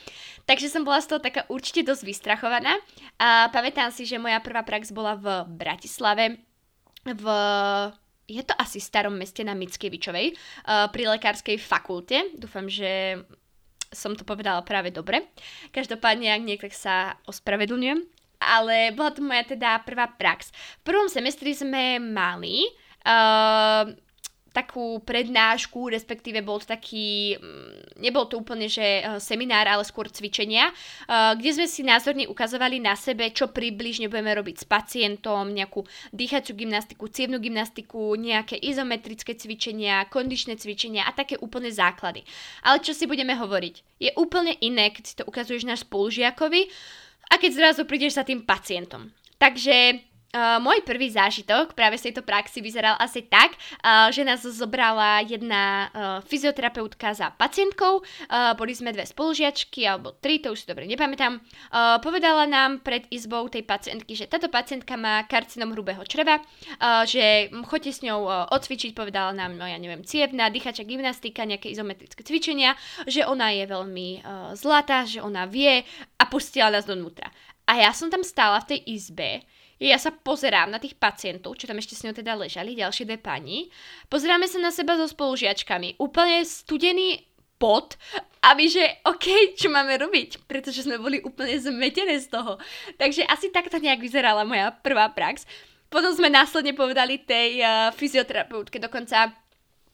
Takže 0.47 0.69
som 0.69 0.83
bola 0.83 0.99
z 0.99 1.15
toho 1.15 1.21
taká 1.23 1.47
určite 1.49 1.87
dosť 1.87 2.03
vystrachovaná. 2.03 2.79
A 3.19 3.49
pamätám 3.55 3.95
si, 3.95 4.07
že 4.07 4.19
moja 4.19 4.43
prvá 4.43 4.67
prax 4.67 4.91
bola 4.91 5.15
v 5.15 5.27
Bratislave 5.49 6.43
v 7.07 7.25
je 8.31 8.43
to 8.47 8.55
asi 8.57 8.79
v 8.79 8.89
starom 8.89 9.15
meste 9.19 9.43
na 9.43 9.53
Mickevičovej, 9.53 10.33
uh, 10.33 10.89
pri 10.89 11.05
lekárskej 11.19 11.59
fakulte. 11.59 12.33
Dúfam, 12.39 12.71
že 12.71 13.21
som 13.93 14.17
to 14.17 14.25
povedala 14.25 14.65
práve 14.65 14.89
dobre. 14.89 15.29
Každopádne, 15.75 16.33
ak 16.33 16.47
niekto 16.47 16.71
sa 16.73 17.19
ospravedlňujem. 17.29 18.01
Ale 18.43 18.91
bola 18.97 19.11
to 19.13 19.21
moja 19.23 19.45
teda 19.45 19.85
prvá 19.85 20.11
prax. 20.17 20.51
V 20.83 20.91
prvom 20.91 21.07
semestri 21.07 21.53
sme 21.53 22.01
mali 22.01 22.67
uh, 23.05 23.87
takú 24.53 25.01
prednášku, 25.01 25.89
respektíve 25.89 26.45
bol 26.45 26.61
to 26.61 26.69
taký, 26.69 27.35
mm, 27.41 27.99
nebol 28.05 28.29
to 28.29 28.39
úplne, 28.39 28.69
že 28.69 29.01
eh, 29.01 29.19
seminár, 29.19 29.65
ale 29.67 29.83
skôr 29.83 30.13
cvičenia, 30.13 30.69
eh, 30.71 31.33
kde 31.41 31.51
sme 31.57 31.67
si 31.67 31.83
názorne 31.83 32.29
ukazovali 32.29 32.79
na 32.79 32.93
sebe, 32.95 33.33
čo 33.33 33.49
približne 33.49 34.13
budeme 34.13 34.37
robiť 34.37 34.63
s 34.63 34.67
pacientom, 34.69 35.51
nejakú 35.51 35.83
dýchaciu 36.13 36.53
gymnastiku, 36.55 37.09
cievnú 37.09 37.41
gymnastiku, 37.41 38.15
nejaké 38.15 38.61
izometrické 38.61 39.35
cvičenia, 39.35 40.07
kondičné 40.13 40.61
cvičenia 40.61 41.09
a 41.09 41.17
také 41.17 41.41
úplne 41.41 41.73
základy. 41.73 42.23
Ale 42.63 42.85
čo 42.85 42.93
si 42.93 43.09
budeme 43.09 43.33
hovoriť? 43.33 43.75
Je 43.99 44.11
úplne 44.21 44.53
iné, 44.61 44.93
keď 44.93 45.05
si 45.09 45.15
to 45.17 45.25
ukazuješ 45.25 45.65
náš 45.65 45.89
spolužiakovi 45.89 46.69
a 47.33 47.41
keď 47.41 47.51
zrazu 47.57 47.83
prídeš 47.89 48.21
za 48.21 48.29
tým 48.29 48.45
pacientom. 48.45 49.09
Takže 49.41 50.12
Uh, 50.33 50.57
môj 50.65 50.81
prvý 50.81 51.13
zážitok 51.13 51.77
práve 51.77 52.01
z 52.01 52.09
tejto 52.09 52.25
praxi 52.25 52.65
vyzeral 52.65 52.97
asi 52.97 53.21
tak, 53.21 53.53
uh, 53.53 54.09
že 54.09 54.25
nás 54.25 54.41
zobrala 54.41 55.21
jedna 55.21 55.93
uh, 55.93 56.25
fyzioterapeutka 56.25 57.13
za 57.13 57.29
pacientkou, 57.37 58.01
uh, 58.01 58.57
boli 58.57 58.73
sme 58.73 58.97
dve 58.97 59.05
spolužiačky, 59.05 59.85
alebo 59.85 60.17
tri, 60.17 60.41
to 60.41 60.57
už 60.57 60.65
si 60.65 60.71
dobre 60.73 60.89
nepamätám. 60.89 61.37
Uh, 61.37 62.01
povedala 62.01 62.49
nám 62.49 62.81
pred 62.81 63.05
izbou 63.13 63.45
tej 63.53 63.61
pacientky, 63.61 64.17
že 64.17 64.25
táto 64.25 64.49
pacientka 64.49 64.97
má 64.97 65.21
karcinom 65.29 65.77
hrubého 65.77 66.01
čreva, 66.09 66.41
uh, 66.41 67.05
že 67.05 67.53
chodte 67.69 67.93
s 67.93 68.01
ňou 68.01 68.25
uh, 68.25 68.49
odcvičiť, 68.57 68.97
povedala 68.97 69.37
nám, 69.37 69.61
no 69.61 69.69
ja 69.69 69.77
neviem, 69.77 70.01
cievna, 70.01 70.49
dýchača 70.49 70.89
gymnastika, 70.89 71.45
nejaké 71.45 71.69
izometrické 71.69 72.25
cvičenia, 72.25 72.73
že 73.05 73.29
ona 73.29 73.53
je 73.53 73.69
veľmi 73.69 74.09
uh, 74.25 74.57
zlatá, 74.57 75.05
že 75.05 75.21
ona 75.21 75.45
vie 75.45 75.85
a 76.17 76.25
pustila 76.25 76.73
nás 76.73 76.89
dovnútra. 76.89 77.29
A 77.69 77.85
ja 77.85 77.93
som 77.93 78.09
tam 78.09 78.25
stála 78.25 78.65
v 78.65 78.75
tej 78.75 78.81
izbe, 78.97 79.45
ja 79.83 79.99
sa 79.99 80.15
pozerám 80.15 80.71
na 80.71 80.79
tých 80.79 80.95
pacientov, 80.95 81.59
čo 81.59 81.67
tam 81.67 81.83
ešte 81.83 81.99
s 81.99 82.07
ňou 82.07 82.15
teda 82.15 82.39
ležali, 82.39 82.79
ďalšie 82.79 83.03
dve 83.03 83.19
pani. 83.19 83.67
Pozeráme 84.07 84.47
sa 84.47 84.63
na 84.63 84.71
seba 84.71 84.95
so 84.95 85.11
spolužiačkami. 85.11 85.99
Úplne 85.99 86.47
studený 86.47 87.27
pot 87.59 87.99
a 88.43 88.55
my, 88.55 88.67
že 88.67 88.83
OK, 89.07 89.55
čo 89.59 89.71
máme 89.71 89.99
robiť, 89.99 90.47
pretože 90.51 90.83
sme 90.83 90.99
boli 90.99 91.23
úplne 91.23 91.59
zmetené 91.59 92.19
z 92.19 92.31
toho. 92.31 92.59
Takže 92.99 93.27
asi 93.27 93.51
takto 93.51 93.79
nejak 93.79 94.03
vyzerala 94.03 94.47
moja 94.47 94.71
prvá 94.71 95.11
prax. 95.11 95.47
Potom 95.93 96.11
sme 96.11 96.33
následne 96.33 96.73
povedali 96.73 97.21
tej 97.21 97.61
uh, 97.61 97.93
fyzioterapeutke 97.93 98.81
dokonca, 98.81 99.42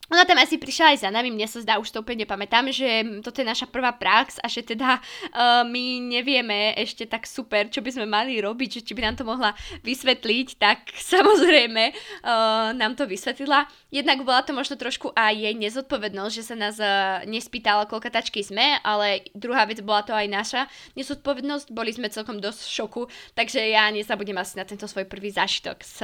ona 0.09 0.25
tam 0.25 0.41
asi 0.41 0.57
prišla 0.57 0.97
aj 0.97 0.99
za 1.05 1.11
nami, 1.13 1.29
mne 1.29 1.45
sa 1.45 1.61
zdá, 1.61 1.77
už 1.77 1.93
to 1.93 2.01
úplne 2.01 2.25
nepamätám, 2.25 2.73
že 2.73 3.21
toto 3.21 3.45
je 3.45 3.47
naša 3.47 3.69
prvá 3.69 3.93
prax 3.93 4.41
a 4.41 4.49
že 4.49 4.65
teda 4.65 4.97
uh, 4.97 5.69
my 5.69 6.01
nevieme 6.01 6.73
ešte 6.81 7.05
tak 7.05 7.29
super, 7.29 7.69
čo 7.69 7.85
by 7.85 7.91
sme 7.93 8.07
mali 8.09 8.41
robiť, 8.41 8.81
že 8.81 8.85
či 8.89 8.97
by 8.97 9.05
nám 9.05 9.17
to 9.21 9.29
mohla 9.29 9.53
vysvetliť, 9.85 10.57
tak 10.57 10.89
samozrejme 11.13 11.93
uh, 11.93 12.73
nám 12.73 12.97
to 12.97 13.05
vysvetlila. 13.05 13.69
Jednak 13.93 14.25
bola 14.25 14.41
to 14.41 14.57
možno 14.57 14.81
trošku 14.81 15.13
aj 15.13 15.37
jej 15.37 15.53
nezodpovednosť, 15.53 16.33
že 16.33 16.45
sa 16.45 16.57
nás 16.57 16.81
uh, 16.81 17.21
nespýtala, 17.29 17.85
koľko 17.85 18.09
tačky 18.09 18.41
sme, 18.41 18.81
ale 18.81 19.29
druhá 19.37 19.69
vec 19.69 19.85
bola 19.85 20.01
to 20.01 20.17
aj 20.17 20.25
naša 20.25 20.63
nezodpovednosť, 20.97 21.69
boli 21.69 21.93
sme 21.93 22.09
celkom 22.09 22.41
dosť 22.41 22.61
v 22.65 22.75
šoku, 22.81 23.03
takže 23.37 23.61
ja 23.61 23.93
nezabudnem 23.93 24.41
asi 24.41 24.57
na 24.57 24.65
tento 24.65 24.89
svoj 24.89 25.05
prvý 25.05 25.29
zážitok 25.29 25.85
z 25.85 25.99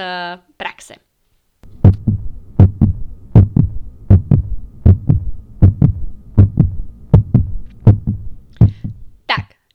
praxe. 0.60 1.13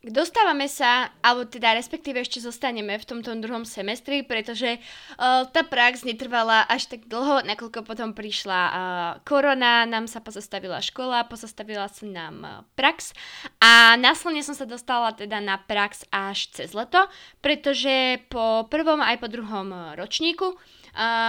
Dostávame 0.10 0.66
sa, 0.66 1.14
alebo 1.22 1.46
teda 1.46 1.78
respektíve 1.78 2.18
ešte 2.26 2.42
zostaneme 2.42 2.98
v 2.98 3.06
tomto 3.06 3.30
druhom 3.38 3.62
semestri, 3.62 4.26
pretože 4.26 4.82
uh, 4.82 5.46
tá 5.46 5.62
prax 5.62 6.02
netrvala 6.02 6.66
až 6.66 6.90
tak 6.90 7.06
dlho, 7.06 7.46
nakoľko 7.46 7.86
potom 7.86 8.18
prišla 8.18 8.62
uh, 8.66 8.74
korona, 9.22 9.86
nám 9.86 10.10
sa 10.10 10.18
pozastavila 10.18 10.82
škola, 10.82 11.30
pozastavila 11.30 11.86
sa 11.86 12.10
nám 12.10 12.36
uh, 12.42 12.52
prax 12.74 13.14
a 13.62 13.94
následne 14.02 14.42
som 14.42 14.58
sa 14.58 14.66
dostala 14.66 15.14
teda 15.14 15.38
na 15.38 15.62
prax 15.62 16.10
až 16.10 16.50
cez 16.58 16.74
leto, 16.74 17.06
pretože 17.46 18.18
po 18.34 18.66
prvom 18.66 19.06
aj 19.06 19.22
po 19.22 19.30
druhom 19.30 19.94
ročníku 19.94 20.58
Uh, 20.58 20.79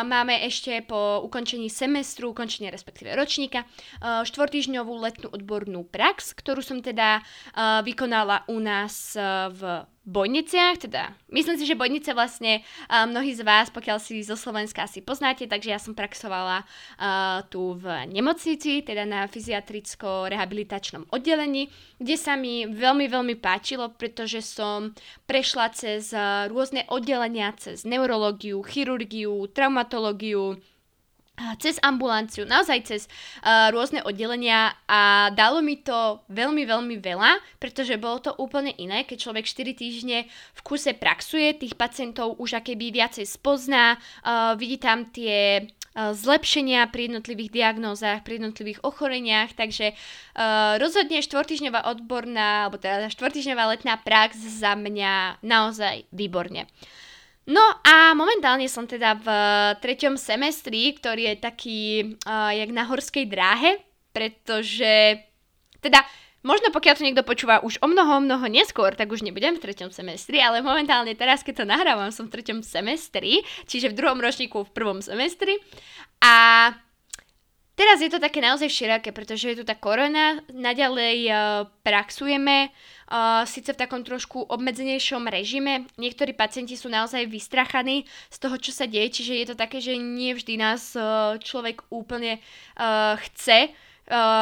máme 0.06 0.46
ešte 0.46 0.80
po 0.84 1.20
ukončení 1.24 1.68
semestru, 1.68 2.32
ukončení 2.32 2.72
respektíve 2.72 3.12
ročníka, 3.12 3.64
uh, 3.66 4.24
štvortýždňovú 4.24 4.92
letnú 5.00 5.28
odbornú 5.32 5.84
prax, 5.88 6.32
ktorú 6.36 6.64
som 6.64 6.80
teda 6.80 7.20
uh, 7.20 7.80
vykonala 7.84 8.48
u 8.48 8.56
nás 8.62 9.14
uh, 9.16 9.50
v 9.52 9.84
Bojniciach, 10.00 10.80
teda 10.80 11.12
myslím 11.28 11.60
si, 11.60 11.68
že 11.68 11.76
Bojnice 11.76 12.16
vlastne 12.16 12.64
uh, 12.88 13.04
mnohí 13.04 13.36
z 13.36 13.44
vás, 13.44 13.68
pokiaľ 13.68 14.00
si 14.00 14.24
zo 14.24 14.32
Slovenska 14.32 14.88
asi 14.88 15.04
poznáte, 15.04 15.44
takže 15.44 15.68
ja 15.68 15.76
som 15.76 15.92
praxovala 15.92 16.64
uh, 16.64 17.44
tu 17.52 17.76
v 17.76 18.08
nemocnici, 18.08 18.80
teda 18.80 19.04
na 19.04 19.28
fyziatricko-rehabilitačnom 19.28 21.12
oddelení, 21.12 21.68
kde 22.00 22.16
sa 22.16 22.32
mi 22.32 22.64
veľmi, 22.64 23.12
veľmi 23.12 23.36
páčilo, 23.44 23.92
pretože 23.92 24.40
som 24.40 24.96
prešla 25.28 25.68
cez 25.76 26.16
uh, 26.16 26.48
rôzne 26.48 26.88
oddelenia, 26.88 27.52
cez 27.60 27.84
neurológiu, 27.84 28.64
chirurgiu, 28.64 29.52
traumatológiu, 29.52 30.56
cez 31.56 31.80
ambulanciu, 31.80 32.44
naozaj 32.44 32.78
cez 32.84 33.02
uh, 33.06 33.72
rôzne 33.72 34.04
oddelenia 34.04 34.76
a 34.86 35.32
dalo 35.32 35.64
mi 35.64 35.80
to 35.80 36.20
veľmi, 36.28 36.68
veľmi 36.68 36.96
veľa, 37.00 37.40
pretože 37.56 37.96
bolo 38.00 38.20
to 38.20 38.32
úplne 38.36 38.72
iné, 38.76 39.04
keď 39.08 39.30
človek 39.30 39.44
4 39.48 39.72
týždne 39.76 40.18
v 40.28 40.60
kuse 40.60 40.92
praxuje, 40.96 41.56
tých 41.56 41.74
pacientov 41.76 42.36
už 42.36 42.60
akéby 42.60 42.92
viacej 42.92 43.24
spozná, 43.24 43.96
uh, 43.96 44.54
vidí 44.56 44.76
tam 44.76 45.08
tie 45.08 45.64
uh, 45.64 46.12
zlepšenia 46.12 46.88
pri 46.92 47.08
jednotlivých 47.08 47.50
diagnózach, 47.50 48.22
pri 48.22 48.40
jednotlivých 48.40 48.84
ochoreniach, 48.84 49.56
takže 49.56 49.96
uh, 49.96 50.76
rozhodne 50.76 51.24
štvortýždňová 51.24 51.88
odborná, 51.88 52.68
alebo 52.68 52.76
teda 52.76 53.08
štvortýždňová 53.08 53.76
letná 53.76 53.96
prax 54.00 54.36
za 54.38 54.76
mňa 54.76 55.40
naozaj 55.40 56.08
výborne. 56.12 56.68
No 57.50 57.62
a 57.82 58.14
momentálne 58.14 58.70
som 58.70 58.86
teda 58.86 59.18
v 59.18 59.28
treťom 59.82 60.14
semestri, 60.14 60.94
ktorý 60.94 61.34
je 61.34 61.36
taký 61.42 61.80
uh, 62.22 62.54
jak 62.54 62.70
na 62.70 62.86
horskej 62.86 63.26
dráhe, 63.26 63.82
pretože 64.14 65.18
teda 65.82 65.98
možno 66.46 66.70
pokiaľ 66.70 66.94
to 66.94 67.06
niekto 67.06 67.26
počúva 67.26 67.58
už 67.66 67.82
o 67.82 67.90
mnoho, 67.90 68.22
mnoho 68.22 68.46
neskôr, 68.46 68.94
tak 68.94 69.10
už 69.10 69.26
nebudem 69.26 69.58
v 69.58 69.66
treťom 69.66 69.90
semestri, 69.90 70.38
ale 70.38 70.62
momentálne 70.62 71.10
teraz, 71.18 71.42
keď 71.42 71.64
to 71.64 71.70
nahrávam, 71.70 72.14
som 72.14 72.30
v 72.30 72.38
treťom 72.38 72.62
semestri, 72.62 73.42
čiže 73.66 73.90
v 73.90 73.98
druhom 73.98 74.22
ročníku 74.22 74.62
v 74.62 74.70
prvom 74.70 75.02
semestri. 75.02 75.58
A 76.22 76.70
Teraz 77.80 78.04
je 78.04 78.12
to 78.12 78.20
také 78.20 78.44
naozaj 78.44 78.68
široké, 78.68 79.08
pretože 79.08 79.48
je 79.48 79.56
tu 79.56 79.64
tá 79.64 79.72
korona, 79.72 80.44
naďalej 80.52 81.18
uh, 81.32 81.64
praxujeme, 81.80 82.68
uh, 82.68 83.40
síce 83.48 83.72
v 83.72 83.80
takom 83.80 84.04
trošku 84.04 84.52
obmedzenejšom 84.52 85.24
režime. 85.24 85.88
Niektorí 85.96 86.36
pacienti 86.36 86.76
sú 86.76 86.92
naozaj 86.92 87.24
vystrachaní 87.32 88.04
z 88.28 88.36
toho, 88.36 88.60
čo 88.60 88.76
sa 88.76 88.84
deje, 88.84 89.24
čiže 89.24 89.32
je 89.32 89.46
to 89.48 89.56
také, 89.56 89.80
že 89.80 89.96
nie 89.96 90.36
vždy 90.36 90.60
nás 90.60 90.92
uh, 90.92 91.40
človek 91.40 91.88
úplne 91.88 92.44
uh, 92.76 93.16
chce 93.16 93.72
uh, 93.72 93.89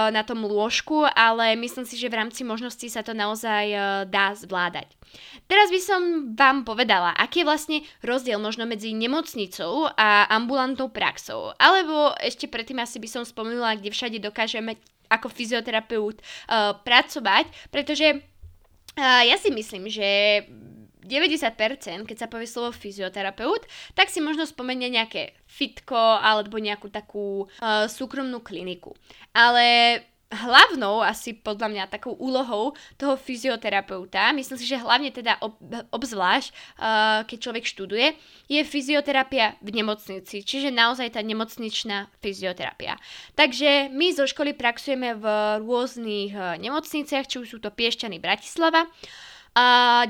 na 0.09 0.23
tom 0.25 0.49
lôžku, 0.49 1.05
ale 1.05 1.53
myslím 1.61 1.85
si, 1.85 2.01
že 2.01 2.09
v 2.09 2.25
rámci 2.25 2.41
možností 2.41 2.89
sa 2.89 3.05
to 3.05 3.13
naozaj 3.13 3.65
uh, 3.69 3.81
dá 4.09 4.33
zvládať. 4.33 4.97
Teraz 5.45 5.69
by 5.69 5.81
som 5.81 6.01
vám 6.33 6.65
povedala, 6.65 7.13
aký 7.17 7.45
je 7.45 7.49
vlastne 7.49 7.79
rozdiel 8.01 8.41
možno 8.41 8.65
medzi 8.65 8.97
nemocnicou 8.97 9.89
a 9.93 10.29
ambulantnou 10.33 10.89
praxou. 10.89 11.53
Alebo 11.61 12.17
ešte 12.21 12.49
predtým 12.49 12.81
asi 12.81 12.97
by 13.01 13.09
som 13.09 13.23
spomenula, 13.25 13.77
kde 13.77 13.93
všade 13.93 14.19
dokážeme 14.21 14.81
ako 15.09 15.29
fyzioterapeut 15.33 16.21
uh, 16.21 16.77
pracovať, 16.81 17.49
pretože 17.69 18.25
uh, 18.97 19.23
ja 19.25 19.37
si 19.37 19.53
myslím, 19.53 19.89
že 19.89 20.45
90%, 21.09 22.05
keď 22.05 22.17
sa 22.21 22.29
povie 22.29 22.45
slovo 22.45 22.77
fyzioterapeut, 22.77 23.65
tak 23.97 24.13
si 24.13 24.21
možno 24.21 24.45
spomenie 24.45 24.93
nejaké 24.93 25.33
fitko 25.49 25.97
alebo 26.21 26.61
nejakú 26.61 26.93
takú 26.93 27.49
uh, 27.49 27.89
súkromnú 27.89 28.45
kliniku. 28.45 28.93
Ale 29.33 29.99
hlavnou 30.29 31.01
asi 31.01 31.33
podľa 31.33 31.69
mňa 31.73 31.85
takou 31.89 32.13
úlohou 32.13 32.77
toho 33.01 33.17
fyzioterapeuta, 33.17 34.29
myslím 34.37 34.59
si, 34.61 34.69
že 34.69 34.77
hlavne 34.77 35.09
teda 35.09 35.41
ob, 35.41 35.57
obzvlášť, 35.89 36.53
uh, 36.53 37.25
keď 37.25 37.39
človek 37.41 37.65
študuje, 37.65 38.13
je 38.53 38.61
fyzioterapia 38.61 39.57
v 39.65 39.81
nemocnici, 39.81 40.45
čiže 40.45 40.69
naozaj 40.69 41.17
tá 41.17 41.25
nemocničná 41.25 42.13
fyzioterapia. 42.21 43.01
Takže 43.41 43.89
my 43.89 44.13
zo 44.13 44.29
školy 44.29 44.53
praxujeme 44.53 45.17
v 45.17 45.25
rôznych 45.65 46.37
uh, 46.37 46.61
nemocniciach, 46.61 47.25
či 47.25 47.41
už 47.41 47.49
sú 47.49 47.59
to 47.65 47.73
Piešťany 47.73 48.21
Bratislava, 48.21 48.85
Uh, 48.85 49.38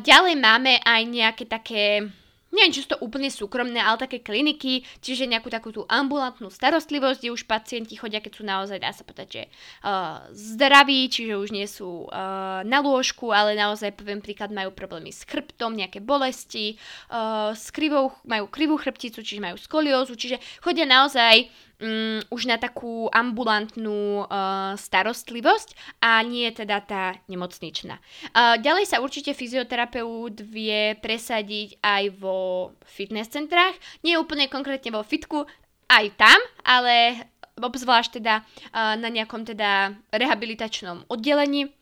ďalej 0.02 0.34
máme 0.36 0.80
aj 0.84 1.02
nejaké 1.08 1.44
také 1.48 2.08
neviem, 2.48 2.72
či 2.72 2.84
sú 2.84 2.96
to 2.96 3.02
úplne 3.04 3.28
súkromné, 3.28 3.76
ale 3.76 4.00
také 4.00 4.24
kliniky, 4.24 4.80
čiže 5.04 5.28
nejakú 5.28 5.52
takú 5.52 5.68
tú 5.68 5.84
ambulantnú 5.84 6.48
starostlivosť, 6.48 7.20
kde 7.20 7.34
už 7.34 7.44
pacienti 7.44 7.94
chodia, 7.94 8.24
keď 8.24 8.32
sú 8.32 8.42
naozaj, 8.44 8.78
dá 8.80 8.90
sa 8.92 9.04
povedať, 9.04 9.28
že 9.28 9.42
uh, 9.84 10.24
zdraví, 10.32 11.12
čiže 11.12 11.36
už 11.36 11.48
nie 11.52 11.68
sú 11.68 12.08
uh, 12.08 12.64
na 12.64 12.80
lôžku, 12.80 13.30
ale 13.30 13.52
naozaj, 13.52 13.94
poviem 13.94 14.24
príklad, 14.24 14.48
majú 14.48 14.72
problémy 14.72 15.12
s 15.12 15.28
chrbtom, 15.28 15.76
nejaké 15.76 16.00
bolesti, 16.00 16.80
uh, 17.12 17.52
s 17.52 17.68
krivou, 17.68 18.16
majú 18.24 18.48
krivú 18.48 18.80
chrbticu, 18.80 19.20
čiže 19.20 19.44
majú 19.44 19.56
skoliózu, 19.60 20.16
čiže 20.16 20.40
chodia 20.64 20.88
naozaj 20.88 21.52
um, 21.80 22.20
už 22.30 22.50
na 22.50 22.58
takú 22.58 23.06
ambulantnú 23.10 24.26
uh, 24.26 24.74
starostlivosť 24.74 25.98
a 26.02 26.20
nie 26.26 26.50
teda 26.50 26.82
tá 26.82 27.04
nemocničná. 27.30 27.98
Uh, 28.34 28.58
ďalej 28.58 28.90
sa 28.90 29.02
určite 29.02 29.34
fyzioterapeut 29.34 30.42
vie 30.42 30.98
presadiť 30.98 31.78
aj 31.82 32.04
vo 32.18 32.72
fitness 32.84 33.30
centrách, 33.30 33.74
nie 34.02 34.18
úplne 34.18 34.50
konkrétne 34.50 34.94
vo 34.94 35.06
fitku, 35.06 35.46
aj 35.88 36.06
tam, 36.20 36.38
ale 36.68 37.26
obzvlášť 37.58 38.22
teda 38.22 38.42
uh, 38.42 38.94
na 38.94 39.08
nejakom 39.10 39.42
teda 39.42 39.96
rehabilitačnom 40.14 41.10
oddelení 41.10 41.77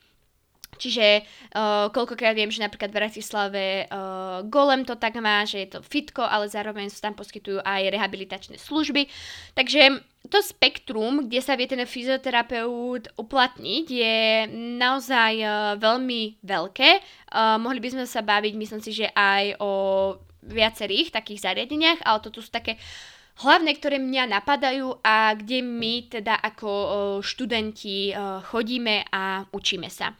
Čiže 0.76 1.24
uh, 1.24 1.88
koľkokrát 1.90 2.36
viem, 2.36 2.52
že 2.52 2.62
napríklad 2.62 2.92
v 2.92 2.98
Bratislave 3.00 3.64
uh, 3.88 4.44
Golem 4.46 4.84
to 4.84 4.94
tak 5.00 5.16
má, 5.18 5.42
že 5.48 5.66
je 5.66 5.68
to 5.76 5.80
fitko, 5.80 6.22
ale 6.22 6.46
zároveň 6.46 6.92
sa 6.92 7.08
tam 7.08 7.18
poskytujú 7.18 7.64
aj 7.64 7.90
rehabilitačné 7.90 8.60
služby. 8.60 9.08
Takže 9.56 10.04
to 10.28 10.42
spektrum, 10.42 11.26
kde 11.26 11.40
sa 11.40 11.54
vie 11.54 11.70
ten 11.70 11.82
fyzioterapeut 11.82 13.14
uplatniť, 13.16 13.86
je 13.88 14.18
naozaj 14.76 15.32
uh, 15.40 15.50
veľmi 15.80 16.44
veľké. 16.44 16.90
Uh, 17.32 17.56
mohli 17.56 17.80
by 17.80 17.88
sme 17.96 18.04
sa 18.04 18.20
baviť, 18.20 18.52
myslím 18.54 18.80
si, 18.84 18.92
že 18.92 19.08
aj 19.10 19.56
o 19.58 19.72
viacerých 20.46 21.10
takých 21.10 21.42
zariadeniach, 21.42 22.06
ale 22.06 22.22
toto 22.22 22.38
sú 22.38 22.54
také 22.54 22.78
hlavné, 23.42 23.76
ktoré 23.76 23.98
mňa 24.00 24.30
napadajú 24.30 25.02
a 25.04 25.34
kde 25.34 25.60
my 25.60 26.08
teda 26.08 26.40
ako 26.40 26.70
študenti 27.20 28.14
chodíme 28.48 29.04
a 29.12 29.44
učíme 29.52 29.90
sa. 29.92 30.16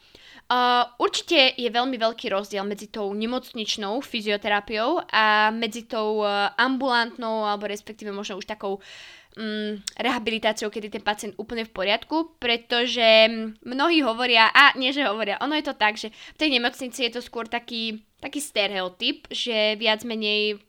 Určite 0.96 1.58
je 1.58 1.66
veľmi 1.66 1.98
veľký 1.98 2.30
rozdiel 2.30 2.62
medzi 2.62 2.86
tou 2.86 3.10
nemocničnou 3.10 3.98
fyzioterapiou 3.98 5.02
a 5.10 5.50
medzi 5.50 5.90
tou 5.90 6.22
uh, 6.22 6.54
ambulantnou 6.54 7.42
alebo 7.42 7.66
respektíve 7.66 8.14
možno 8.14 8.38
už 8.38 8.46
takou 8.46 8.78
um, 8.78 9.74
rehabilitáciou, 9.98 10.70
kedy 10.70 10.94
ten 10.94 11.02
pacient 11.02 11.34
úplne 11.34 11.66
v 11.66 11.74
poriadku, 11.74 12.38
pretože 12.38 13.26
mnohí 13.66 14.06
hovoria, 14.06 14.54
a 14.54 14.70
nie 14.78 14.94
že 14.94 15.02
hovoria, 15.02 15.42
ono 15.42 15.58
je 15.58 15.66
to 15.66 15.74
tak, 15.74 15.98
že 15.98 16.14
v 16.14 16.38
tej 16.38 16.50
nemocnici 16.54 17.10
je 17.10 17.18
to 17.18 17.20
skôr 17.26 17.50
taký, 17.50 18.06
taký 18.22 18.38
stereotyp, 18.38 19.26
že 19.34 19.74
viac 19.74 20.06
menej 20.06 20.62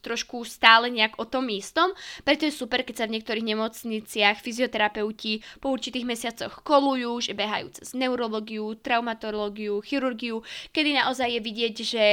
trošku 0.00 0.44
stále 0.44 0.88
nejak 0.92 1.18
o 1.18 1.24
tom 1.24 1.48
istom. 1.48 1.92
Preto 2.22 2.48
je 2.48 2.54
super, 2.54 2.84
keď 2.84 3.04
sa 3.04 3.06
v 3.08 3.18
niektorých 3.18 3.48
nemocniciach 3.54 4.40
fyzioterapeuti 4.40 5.42
po 5.58 5.72
určitých 5.72 6.08
mesiacoch 6.08 6.60
kolujú, 6.64 7.20
že 7.20 7.32
behajú 7.36 7.72
cez 7.76 7.92
neurológiu, 7.96 8.76
traumatológiu, 8.78 9.80
chirurgiu, 9.84 10.44
kedy 10.70 10.96
naozaj 10.96 11.28
je 11.28 11.40
vidieť, 11.40 11.74
že 11.82 12.04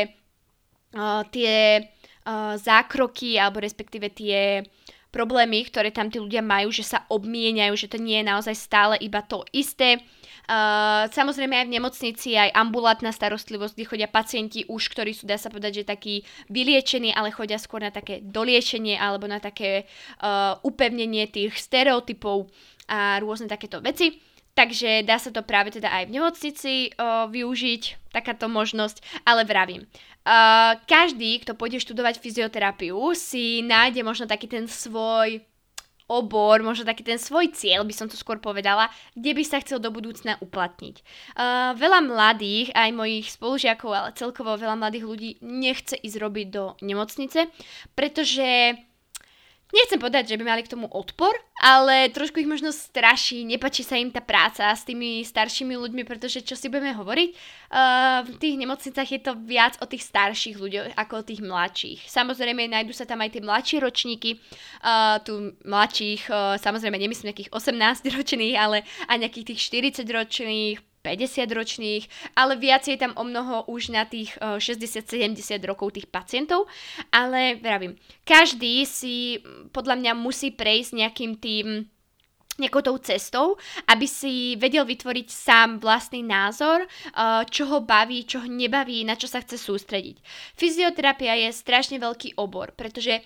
uh, 0.96 1.24
tie 1.30 1.84
uh, 1.84 2.56
zákroky 2.58 3.38
alebo 3.38 3.62
respektíve 3.64 4.12
tie 4.12 4.64
problémy, 5.10 5.66
ktoré 5.66 5.90
tam 5.90 6.14
tí 6.14 6.22
ľudia 6.22 6.46
majú, 6.46 6.70
že 6.70 6.86
sa 6.86 7.06
obmieniajú, 7.10 7.74
že 7.74 7.90
to 7.90 7.98
nie 7.98 8.22
je 8.22 8.30
naozaj 8.30 8.56
stále 8.56 8.96
iba 9.02 9.26
to 9.26 9.42
isté. 9.54 10.02
Uh, 10.50 11.06
samozrejme 11.14 11.62
aj 11.62 11.68
v 11.70 11.76
nemocnici, 11.78 12.34
aj 12.34 12.50
ambulantná 12.58 13.14
starostlivosť, 13.14 13.78
kde 13.78 13.86
chodia 13.86 14.10
pacienti 14.10 14.66
už, 14.66 14.90
ktorí 14.90 15.14
sú, 15.14 15.30
dá 15.30 15.38
sa 15.38 15.54
povedať, 15.54 15.86
že 15.86 15.94
takí 15.94 16.26
vyliečení, 16.50 17.14
ale 17.14 17.30
chodia 17.30 17.62
skôr 17.62 17.86
na 17.86 17.94
také 17.94 18.18
doliečenie 18.26 18.98
alebo 18.98 19.30
na 19.30 19.38
také 19.38 19.86
uh, 19.86 20.58
upevnenie 20.66 21.30
tých 21.30 21.54
stereotypov 21.54 22.50
a 22.90 23.22
rôzne 23.22 23.46
takéto 23.46 23.78
veci. 23.78 24.18
Takže 24.58 25.06
dá 25.06 25.22
sa 25.22 25.30
to 25.30 25.46
práve 25.46 25.70
teda 25.70 25.94
aj 25.94 26.10
v 26.10 26.18
nemocnici 26.18 26.74
uh, 26.98 27.30
využiť, 27.30 28.10
takáto 28.10 28.50
možnosť, 28.50 29.06
ale 29.30 29.46
vravím. 29.46 29.86
Uh, 30.26 30.82
každý, 30.90 31.46
kto 31.46 31.54
pôjde 31.54 31.78
študovať 31.78 32.18
fyzioterapiu, 32.18 32.98
si 33.14 33.62
nájde 33.62 34.02
možno 34.02 34.26
taký 34.26 34.50
ten 34.50 34.66
svoj 34.66 35.46
obor, 36.10 36.66
možno 36.66 36.90
taký 36.90 37.06
ten 37.06 37.22
svoj 37.22 37.54
cieľ, 37.54 37.86
by 37.86 37.94
som 37.94 38.10
to 38.10 38.18
skôr 38.18 38.42
povedala, 38.42 38.90
kde 39.14 39.38
by 39.38 39.44
sa 39.46 39.62
chcel 39.62 39.78
do 39.78 39.94
budúcna 39.94 40.42
uplatniť. 40.42 41.06
Uh, 41.38 41.78
veľa 41.78 42.02
mladých, 42.10 42.74
aj 42.74 42.90
mojich 42.98 43.30
spolužiakov, 43.30 43.92
ale 43.94 44.18
celkovo 44.18 44.58
veľa 44.58 44.76
mladých 44.76 45.06
ľudí 45.06 45.30
nechce 45.46 45.94
ísť 45.94 46.18
robiť 46.18 46.48
do 46.50 46.74
nemocnice, 46.82 47.54
pretože 47.94 48.74
Nechcem 49.70 50.02
povedať, 50.02 50.34
že 50.34 50.38
by 50.42 50.50
mali 50.50 50.66
k 50.66 50.74
tomu 50.74 50.90
odpor, 50.90 51.30
ale 51.62 52.10
trošku 52.10 52.42
ich 52.42 52.50
možno 52.50 52.74
straší, 52.74 53.46
nepačí 53.46 53.86
sa 53.86 54.02
im 54.02 54.10
tá 54.10 54.18
práca 54.18 54.66
s 54.74 54.82
tými 54.82 55.22
staršími 55.22 55.78
ľuďmi, 55.78 56.10
pretože 56.10 56.42
čo 56.42 56.58
si 56.58 56.74
budeme 56.74 56.98
hovoriť, 56.98 57.30
uh, 57.30 58.26
v 58.26 58.38
tých 58.42 58.58
nemocnicách 58.58 59.10
je 59.14 59.22
to 59.22 59.38
viac 59.46 59.78
o 59.78 59.86
tých 59.86 60.10
starších 60.10 60.58
ľuďoch 60.58 60.98
ako 60.98 61.22
o 61.22 61.28
tých 61.28 61.46
mladších. 61.46 62.02
Samozrejme, 62.10 62.66
nájdú 62.66 62.98
sa 62.98 63.06
tam 63.06 63.22
aj 63.22 63.30
tie 63.38 63.46
mladšie 63.46 63.78
ročníky, 63.78 64.42
uh, 64.82 65.22
tu 65.22 65.54
mladších, 65.62 66.34
uh, 66.34 66.58
samozrejme 66.58 66.98
nemyslím 66.98 67.30
nejakých 67.30 67.54
18 67.54 68.10
ročných, 68.10 68.58
ale 68.58 68.82
aj 69.06 69.18
nejakých 69.22 69.54
tých 69.54 69.62
40 70.02 70.10
ročných, 70.10 70.89
50 71.00 71.48
ročných, 71.56 72.04
ale 72.36 72.60
viac 72.60 72.84
je 72.84 73.00
tam 73.00 73.16
o 73.16 73.24
mnoho 73.24 73.72
už 73.72 73.96
na 73.96 74.04
tých 74.04 74.36
60-70 74.40 75.40
rokov 75.64 75.96
tých 75.96 76.12
pacientov, 76.12 76.68
ale 77.10 77.56
vravím, 77.56 77.96
každý 78.28 78.84
si 78.84 79.40
podľa 79.72 79.96
mňa 79.96 80.12
musí 80.20 80.52
prejsť 80.52 80.92
nejakým 80.96 81.32
tým 81.40 81.88
nejakou 82.60 82.84
tou 82.84 83.00
cestou, 83.00 83.56
aby 83.88 84.04
si 84.04 84.60
vedel 84.60 84.84
vytvoriť 84.84 85.32
sám 85.32 85.80
vlastný 85.80 86.28
názor, 86.28 86.84
čo 87.48 87.64
ho 87.72 87.80
baví, 87.80 88.28
čo 88.28 88.44
ho 88.44 88.52
nebaví, 88.52 89.08
na 89.08 89.16
čo 89.16 89.32
sa 89.32 89.40
chce 89.40 89.56
sústrediť. 89.56 90.20
Fyzioterapia 90.60 91.40
je 91.48 91.56
strašne 91.56 92.04
veľký 92.04 92.36
obor, 92.36 92.76
pretože 92.76 93.24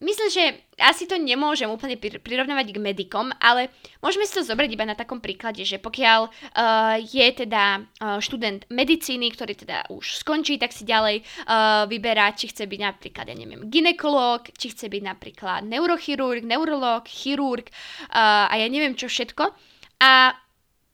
Myslím, 0.00 0.28
že 0.32 0.44
asi 0.80 1.04
to 1.04 1.20
nemôžem 1.20 1.68
úplne 1.68 2.00
prirovnávať 2.00 2.72
k 2.72 2.80
medikom, 2.80 3.28
ale 3.36 3.68
môžeme 4.00 4.24
si 4.24 4.32
to 4.32 4.40
zobrať 4.40 4.72
iba 4.72 4.88
na 4.88 4.96
takom 4.96 5.20
príklade, 5.20 5.60
že 5.60 5.76
pokiaľ 5.76 6.20
uh, 6.24 6.96
je 7.04 7.26
teda 7.36 7.84
uh, 7.84 8.16
študent 8.16 8.64
medicíny, 8.72 9.28
ktorý 9.28 9.52
teda 9.60 9.92
už 9.92 10.24
skončí, 10.24 10.56
tak 10.56 10.72
si 10.72 10.88
ďalej 10.88 11.20
uh, 11.20 11.84
vyberá, 11.84 12.32
či 12.32 12.48
chce 12.48 12.64
byť 12.64 12.80
napríklad, 12.80 13.28
ja 13.28 13.36
neviem, 13.36 13.68
ginekolog, 13.68 14.48
či 14.56 14.72
chce 14.72 14.88
byť 14.88 15.02
napríklad 15.04 15.68
neurochirurg, 15.68 16.48
neurolog, 16.48 17.04
chirurg 17.04 17.68
uh, 18.08 18.48
a 18.48 18.56
ja 18.56 18.66
neviem 18.72 18.96
čo 18.96 19.04
všetko. 19.04 19.52
A 20.00 20.32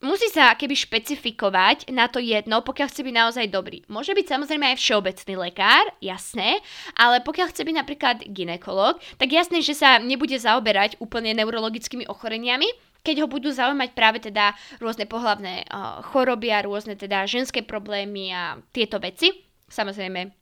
musí 0.03 0.29
sa 0.29 0.53
keby 0.53 0.77
špecifikovať 0.77 1.89
na 1.89 2.05
to 2.05 2.21
jedno, 2.21 2.61
pokiaľ 2.61 2.87
chce 2.89 3.01
byť 3.01 3.15
naozaj 3.15 3.45
dobrý. 3.49 3.81
Môže 3.89 4.13
byť 4.13 4.25
samozrejme 4.29 4.73
aj 4.73 4.77
všeobecný 4.77 5.33
lekár, 5.49 5.85
jasné, 6.03 6.61
ale 6.93 7.25
pokiaľ 7.25 7.47
chce 7.49 7.65
byť 7.65 7.75
napríklad 7.75 8.17
ginekolog, 8.29 9.01
tak 9.17 9.33
jasné, 9.33 9.65
že 9.65 9.73
sa 9.73 9.97
nebude 9.97 10.37
zaoberať 10.37 11.01
úplne 11.01 11.33
neurologickými 11.33 12.05
ochoreniami, 12.05 12.69
keď 13.01 13.23
ho 13.23 13.27
budú 13.31 13.49
zaujímať 13.49 13.89
práve 13.95 14.19
teda 14.19 14.51
rôzne 14.83 15.07
pohlavné 15.07 15.63
uh, 15.63 16.03
choroby 16.11 16.51
a 16.51 16.65
rôzne 16.65 16.99
teda 16.99 17.23
ženské 17.23 17.63
problémy 17.63 18.35
a 18.35 18.59
tieto 18.75 18.99
veci. 18.99 19.31
Samozrejme, 19.71 20.36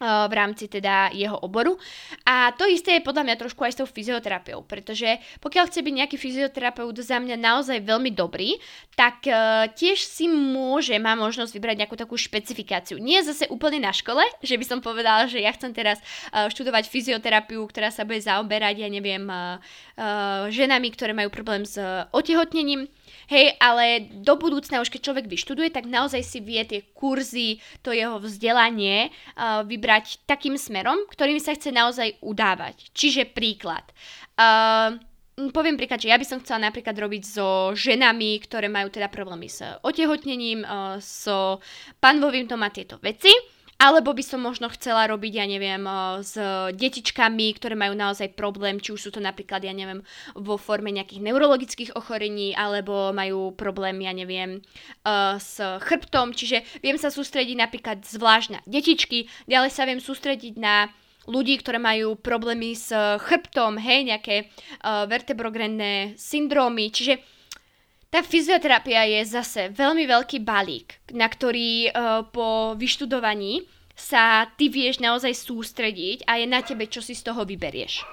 v 0.00 0.32
rámci 0.32 0.72
teda 0.72 1.12
jeho 1.12 1.36
oboru. 1.36 1.76
A 2.24 2.50
to 2.56 2.64
isté 2.64 2.96
je 2.98 3.06
podľa 3.06 3.28
mňa 3.28 3.36
trošku 3.36 3.60
aj 3.60 3.72
s 3.76 3.78
tou 3.84 3.88
fyzioterapiou, 3.88 4.64
pretože 4.64 5.20
pokiaľ 5.44 5.68
chce 5.68 5.84
byť 5.84 5.94
nejaký 5.94 6.16
fyzioterapeut 6.16 6.96
za 6.96 7.20
mňa 7.20 7.36
naozaj 7.36 7.84
veľmi 7.84 8.08
dobrý, 8.16 8.56
tak 8.96 9.28
uh, 9.28 9.68
tiež 9.68 10.00
si 10.00 10.32
môže, 10.32 10.96
má 10.96 11.12
možnosť 11.12 11.52
vybrať 11.52 11.76
nejakú 11.84 11.96
takú 12.00 12.16
špecifikáciu. 12.16 12.96
Nie 12.96 13.20
zase 13.20 13.46
úplne 13.52 13.84
na 13.84 13.92
škole, 13.92 14.24
že 14.40 14.56
by 14.56 14.64
som 14.64 14.78
povedala, 14.80 15.28
že 15.28 15.44
ja 15.44 15.52
chcem 15.52 15.76
teraz 15.76 16.00
uh, 16.32 16.48
študovať 16.48 16.88
fyzioterapiu, 16.88 17.60
ktorá 17.68 17.92
sa 17.92 18.08
bude 18.08 18.24
zaoberať, 18.24 18.80
ja 18.80 18.88
neviem, 18.88 19.28
uh, 19.28 19.60
ženami, 20.48 20.88
ktoré 20.88 21.12
majú 21.12 21.28
problém 21.28 21.68
s 21.68 21.76
otehotnením, 22.16 22.88
Hej, 23.30 23.56
ale 23.62 24.12
do 24.12 24.34
budúcna 24.36 24.82
už 24.82 24.92
keď 24.92 25.00
človek 25.12 25.26
vyštuduje, 25.30 25.72
tak 25.72 25.88
naozaj 25.88 26.20
si 26.20 26.38
vie 26.42 26.60
tie 26.66 26.84
kurzy, 26.92 27.62
to 27.80 27.94
jeho 27.94 28.18
vzdelanie 28.20 29.08
uh, 29.08 29.62
vybrať 29.64 30.26
takým 30.28 30.58
smerom, 30.58 31.08
ktorým 31.08 31.40
sa 31.40 31.56
chce 31.56 31.72
naozaj 31.72 32.18
udávať. 32.20 32.92
Čiže 32.92 33.32
príklad. 33.32 33.84
Uh, 34.36 35.00
poviem 35.54 35.80
príklad, 35.80 36.02
že 36.02 36.12
ja 36.12 36.20
by 36.20 36.26
som 36.28 36.40
chcela 36.44 36.68
napríklad 36.68 36.92
robiť 36.92 37.22
so 37.24 37.72
ženami, 37.72 38.42
ktoré 38.44 38.68
majú 38.68 38.92
teda 38.92 39.08
problémy 39.08 39.48
s 39.48 39.64
otehotnením, 39.80 40.66
uh, 40.66 41.00
so 41.00 41.62
panvovým 42.02 42.44
to 42.50 42.60
má 42.60 42.68
tieto 42.68 43.00
veci 43.00 43.32
alebo 43.82 44.14
by 44.14 44.22
som 44.22 44.38
možno 44.38 44.70
chcela 44.70 45.10
robiť, 45.10 45.42
ja 45.42 45.46
neviem, 45.50 45.82
s 46.22 46.38
detičkami, 46.70 47.50
ktoré 47.58 47.74
majú 47.74 47.98
naozaj 47.98 48.38
problém, 48.38 48.78
či 48.78 48.94
už 48.94 49.00
sú 49.02 49.10
to 49.10 49.18
napríklad, 49.18 49.66
ja 49.66 49.74
neviem, 49.74 50.06
vo 50.38 50.54
forme 50.54 50.94
nejakých 50.94 51.18
neurologických 51.18 51.98
ochorení, 51.98 52.54
alebo 52.54 53.10
majú 53.10 53.50
problém, 53.58 53.98
ja 54.06 54.14
neviem, 54.14 54.62
s 55.42 55.58
chrbtom. 55.58 56.30
Čiže 56.30 56.62
viem 56.78 56.94
sa 56.94 57.10
sústrediť 57.10 57.58
napríklad 57.58 58.06
zvlášť 58.06 58.48
na 58.54 58.60
detičky, 58.70 59.26
ďalej 59.50 59.70
sa 59.74 59.82
viem 59.82 59.98
sústrediť 59.98 60.54
na 60.62 60.86
ľudí, 61.26 61.58
ktoré 61.58 61.82
majú 61.82 62.14
problémy 62.14 62.78
s 62.78 62.94
chrbtom, 62.94 63.78
hej, 63.82 64.06
nejaké 64.10 64.46
uh, 64.46 65.06
vertebrogrenné 65.06 66.18
syndrómy. 66.18 66.90
Čiže 66.90 67.41
tá 68.12 68.20
fyzioterapia 68.20 69.08
je 69.08 69.20
zase 69.24 69.72
veľmi 69.72 70.04
veľký 70.04 70.44
balík, 70.44 71.00
na 71.16 71.24
ktorý 71.24 71.88
uh, 71.88 72.28
po 72.28 72.76
vyštudovaní 72.76 73.64
sa 73.96 74.52
ty 74.60 74.68
vieš 74.68 75.00
naozaj 75.00 75.32
sústrediť 75.32 76.28
a 76.28 76.36
je 76.36 76.44
na 76.44 76.60
tebe, 76.60 76.84
čo 76.84 77.00
si 77.00 77.16
z 77.16 77.24
toho 77.24 77.48
vyberieš. 77.48 78.04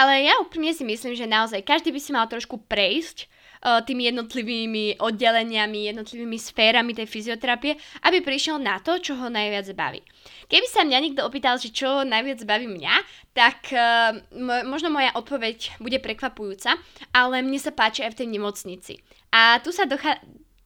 Ale 0.00 0.24
ja 0.24 0.40
úprimne 0.40 0.72
si 0.72 0.80
myslím, 0.80 1.12
že 1.12 1.28
naozaj 1.28 1.60
každý 1.60 1.92
by 1.92 2.00
si 2.00 2.10
mal 2.16 2.24
trošku 2.24 2.56
prejsť 2.72 3.28
uh, 3.28 3.84
tými 3.84 4.08
jednotlivými 4.08 4.96
oddeleniami, 4.96 5.92
jednotlivými 5.92 6.38
sférami 6.40 6.96
tej 6.96 7.10
fyzioterapie, 7.12 7.76
aby 8.08 8.24
prišiel 8.24 8.56
na 8.56 8.80
to, 8.80 8.96
čo 8.96 9.12
ho 9.12 9.28
najviac 9.28 9.68
baví. 9.76 10.00
Keby 10.48 10.66
sa 10.72 10.88
mňa 10.88 11.04
niekto 11.04 11.26
opýtal, 11.28 11.60
že 11.60 11.68
čo 11.68 12.00
najviac 12.00 12.40
baví 12.48 12.64
mňa, 12.64 12.94
tak 13.36 13.76
uh, 13.76 14.16
možno 14.64 14.88
moja 14.88 15.12
odpoveď 15.12 15.76
bude 15.84 16.00
prekvapujúca, 16.00 16.80
ale 17.12 17.44
mne 17.44 17.60
sa 17.60 17.76
páči 17.76 18.08
aj 18.08 18.16
v 18.16 18.18
tej 18.24 18.28
nemocnici. 18.32 18.94
A 19.32 19.60
tu 19.60 19.70
sa 19.70 19.84
docha- 19.84 20.22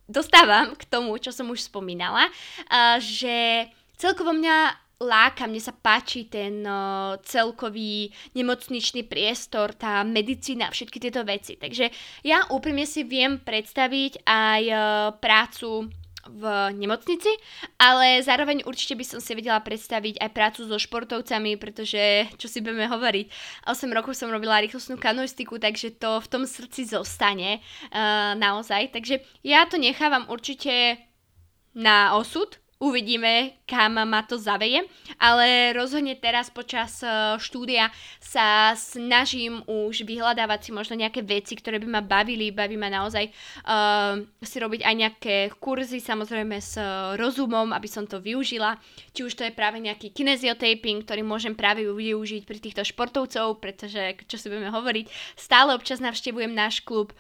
dostávam 0.07 0.77
k 0.77 0.85
tomu, 0.87 1.17
čo 1.19 1.33
som 1.33 1.49
už 1.51 1.67
spomínala, 1.67 2.29
že 3.01 3.67
celkovo 3.97 4.35
mňa 4.35 4.83
láka, 5.03 5.51
mne 5.51 5.59
sa 5.59 5.75
páči 5.75 6.31
ten 6.31 6.63
uh, 6.63 7.19
celkový 7.27 8.15
nemocničný 8.39 9.11
priestor, 9.11 9.75
tá 9.75 10.07
medicína, 10.07 10.71
všetky 10.71 11.03
tieto 11.03 11.27
veci. 11.27 11.59
Takže 11.59 11.91
ja 12.23 12.47
úprimne 12.55 12.87
si 12.87 13.03
viem 13.03 13.43
predstaviť 13.43 14.23
aj 14.23 14.63
uh, 14.71 14.79
prácu 15.19 15.91
v 16.31 16.71
nemocnici, 16.79 17.35
ale 17.83 18.23
zároveň 18.23 18.63
určite 18.63 18.95
by 18.95 19.05
som 19.05 19.19
si 19.19 19.35
vedela 19.35 19.59
predstaviť 19.59 20.23
aj 20.23 20.31
prácu 20.31 20.61
so 20.71 20.79
športovcami, 20.79 21.59
pretože, 21.59 22.31
čo 22.39 22.47
si 22.47 22.63
budeme 22.63 22.87
hovoriť, 22.87 23.27
8 23.67 23.91
rokov 23.91 24.15
som 24.15 24.31
robila 24.31 24.63
rýchlostnú 24.63 25.03
kanoistiku, 25.03 25.59
takže 25.59 25.99
to 25.99 26.23
v 26.23 26.31
tom 26.31 26.47
srdci 26.47 26.87
zostane 26.87 27.59
uh, 27.91 28.39
naozaj. 28.39 28.95
Takže 28.95 29.27
ja 29.43 29.67
to 29.67 29.83
nechávam 29.83 30.31
určite 30.31 31.03
na 31.75 32.15
osud, 32.15 32.62
Uvidíme, 32.83 33.63
kam 33.63 33.95
ma 33.95 34.27
to 34.27 34.35
zaveje, 34.35 34.83
ale 35.23 35.71
rozhodne 35.71 36.19
teraz 36.19 36.51
počas 36.51 36.99
e, 36.99 37.39
štúdia 37.39 37.95
sa 38.19 38.75
snažím 38.75 39.63
už 39.71 40.03
vyhľadávať 40.03 40.67
si 40.67 40.71
možno 40.75 40.99
nejaké 40.99 41.23
veci, 41.23 41.55
ktoré 41.55 41.79
by 41.79 41.87
ma 41.87 42.03
bavili, 42.03 42.51
baví 42.51 42.75
ma 42.75 42.91
naozaj 42.91 43.31
uh, 43.31 44.19
si 44.43 44.57
robiť 44.59 44.83
aj 44.83 44.95
nejaké 44.99 45.37
kurzy, 45.63 46.03
samozrejme 46.03 46.59
s 46.59 46.75
rozumom, 47.15 47.71
aby 47.71 47.87
som 47.87 48.03
to 48.09 48.19
využila. 48.19 48.75
Či 49.15 49.31
už 49.31 49.33
to 49.39 49.47
je 49.47 49.55
práve 49.55 49.79
nejaký 49.79 50.11
kinesiotaping, 50.11 51.07
ktorý 51.07 51.23
môžem 51.23 51.55
práve 51.55 51.87
využiť 51.87 52.43
pri 52.43 52.59
týchto 52.59 52.83
športovcov, 52.83 53.63
pretože, 53.63 54.27
čo 54.27 54.41
si 54.41 54.51
budeme 54.51 54.75
hovoriť, 54.75 55.07
stále 55.39 55.77
občas 55.77 56.03
navštevujem 56.03 56.51
náš 56.51 56.83
klub, 56.83 57.15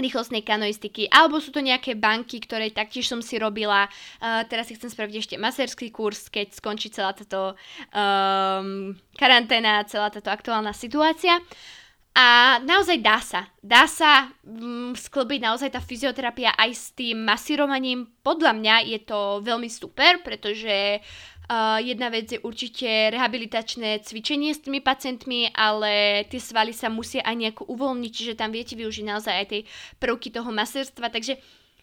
rýchlostnej 0.00 0.40
kanoistiky, 0.40 1.08
alebo 1.12 1.36
sú 1.42 1.52
to 1.52 1.60
nejaké 1.60 1.96
banky, 1.98 2.40
ktoré 2.40 2.72
taktiež 2.72 3.08
som 3.08 3.20
si 3.20 3.36
robila. 3.36 3.88
Uh, 4.22 4.44
teraz 4.48 4.68
si 4.68 4.76
chcem 4.76 4.88
spraviť 4.88 5.14
ešte 5.18 5.34
maserský 5.36 5.92
kurz, 5.92 6.32
keď 6.32 6.56
skončí 6.56 6.88
celá 6.88 7.12
táto 7.12 7.58
um, 7.92 8.96
karanténa, 9.16 9.84
celá 9.84 10.08
táto 10.08 10.32
aktuálna 10.32 10.72
situácia. 10.72 11.36
A 12.12 12.60
naozaj 12.60 13.00
dá 13.00 13.24
sa. 13.24 13.48
Dá 13.64 13.88
sa 13.88 14.28
um, 14.44 14.92
sklbiť 14.92 15.40
naozaj 15.40 15.72
tá 15.72 15.80
fyzioterapia 15.80 16.52
aj 16.60 16.70
s 16.76 16.84
tým 16.92 17.24
masírovaním. 17.24 18.04
Podľa 18.20 18.52
mňa 18.52 18.76
je 18.84 18.98
to 19.00 19.40
veľmi 19.40 19.72
super, 19.72 20.20
pretože 20.20 21.00
jedna 21.82 22.08
vec 22.08 22.32
je 22.32 22.40
určite 22.40 22.86
rehabilitačné 23.12 24.04
cvičenie 24.06 24.54
s 24.54 24.62
tými 24.64 24.80
pacientmi, 24.80 25.50
ale 25.52 26.24
tie 26.30 26.40
svaly 26.40 26.70
sa 26.70 26.92
musia 26.92 27.20
aj 27.22 27.36
nejako 27.36 27.62
uvoľniť, 27.72 28.12
čiže 28.12 28.38
tam 28.38 28.54
viete 28.54 28.78
využiť 28.78 29.04
naozaj 29.06 29.34
aj 29.34 29.46
tej 29.50 29.62
prvky 29.98 30.30
toho 30.30 30.50
maserstva, 30.52 31.10
takže 31.12 31.36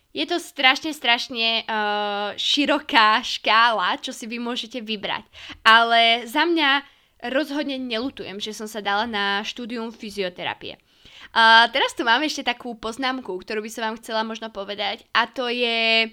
je 0.09 0.25
to 0.25 0.41
strašne, 0.41 0.89
strašne 0.89 1.63
uh, 1.69 2.33
široká 2.33 3.21
škála, 3.21 4.01
čo 4.01 4.09
si 4.09 4.25
vy 4.25 4.41
môžete 4.41 4.81
vybrať. 4.81 5.21
Ale 5.61 6.25
za 6.25 6.49
mňa 6.49 6.81
rozhodne 7.29 7.77
nelutujem, 7.77 8.41
že 8.41 8.57
som 8.57 8.65
sa 8.65 8.81
dala 8.81 9.05
na 9.05 9.45
štúdium 9.45 9.93
fyzioterapie. 9.93 10.81
Uh, 11.29 11.69
teraz 11.69 11.93
tu 11.93 12.01
máme 12.01 12.25
ešte 12.25 12.41
takú 12.41 12.73
poznámku, 12.73 13.29
ktorú 13.29 13.61
by 13.61 13.69
som 13.69 13.81
vám 13.85 13.99
chcela 14.01 14.25
možno 14.25 14.49
povedať 14.49 15.05
a 15.13 15.29
to 15.29 15.45
je 15.45 16.09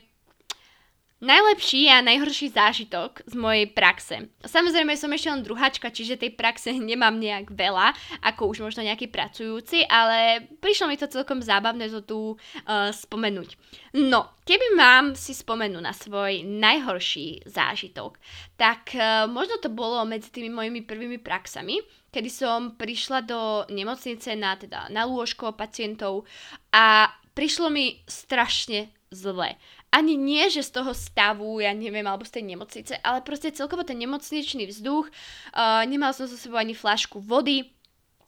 Najlepší 1.17 1.89
a 1.89 2.05
najhorší 2.05 2.53
zážitok 2.53 3.25
z 3.25 3.35
mojej 3.41 3.73
praxe. 3.73 4.29
Samozrejme 4.45 5.01
som 5.01 5.09
ešte 5.09 5.33
len 5.33 5.41
druháčka, 5.41 5.89
čiže 5.89 6.21
tej 6.21 6.37
praxe 6.37 6.77
nemám 6.93 7.17
nejak 7.17 7.57
veľa, 7.57 7.97
ako 8.21 8.53
už 8.53 8.61
možno 8.61 8.85
nejaký 8.85 9.09
pracujúci, 9.09 9.89
ale 9.89 10.45
prišlo 10.61 10.93
mi 10.93 11.01
to 11.01 11.09
celkom 11.09 11.41
zábavné 11.41 11.89
to 11.89 12.05
tu 12.05 12.21
uh, 12.37 12.93
spomenúť. 12.93 13.57
No, 13.97 14.37
keby 14.45 14.77
mám 14.77 15.17
si 15.17 15.33
spomenúť 15.33 15.81
na 15.81 15.97
svoj 15.97 16.45
najhorší 16.45 17.49
zážitok, 17.49 18.21
tak 18.61 18.93
uh, 18.93 19.25
možno 19.25 19.57
to 19.57 19.73
bolo 19.73 20.05
medzi 20.05 20.29
tými 20.29 20.53
mojimi 20.53 20.85
prvými 20.85 21.17
praxami, 21.17 21.81
kedy 22.13 22.29
som 22.29 22.77
prišla 22.77 23.25
do 23.25 23.65
nemocnice 23.73 24.37
na, 24.37 24.53
teda, 24.61 24.93
na 24.93 25.09
lôžko 25.09 25.57
pacientov 25.57 26.29
a 26.77 27.09
prišlo 27.33 27.73
mi 27.73 28.05
strašne 28.05 28.93
zle 29.17 29.57
ani 29.91 30.15
nie, 30.19 30.45
že 30.53 30.67
z 30.67 30.83
toho 30.83 30.93
stavu, 30.93 31.63
ja 31.63 31.73
neviem, 31.73 32.05
alebo 32.05 32.27
z 32.27 32.41
tej 32.41 32.45
nemocnice, 32.57 33.01
ale 33.01 33.25
proste 33.25 33.55
celkovo 33.55 33.87
ten 33.87 33.97
nemocničný 33.97 34.69
vzduch, 34.69 35.09
uh, 35.09 35.83
nemal 35.89 36.13
som 36.13 36.29
so 36.29 36.37
sebou 36.37 36.61
ani 36.61 36.77
flašku 36.77 37.23
vody, 37.23 37.77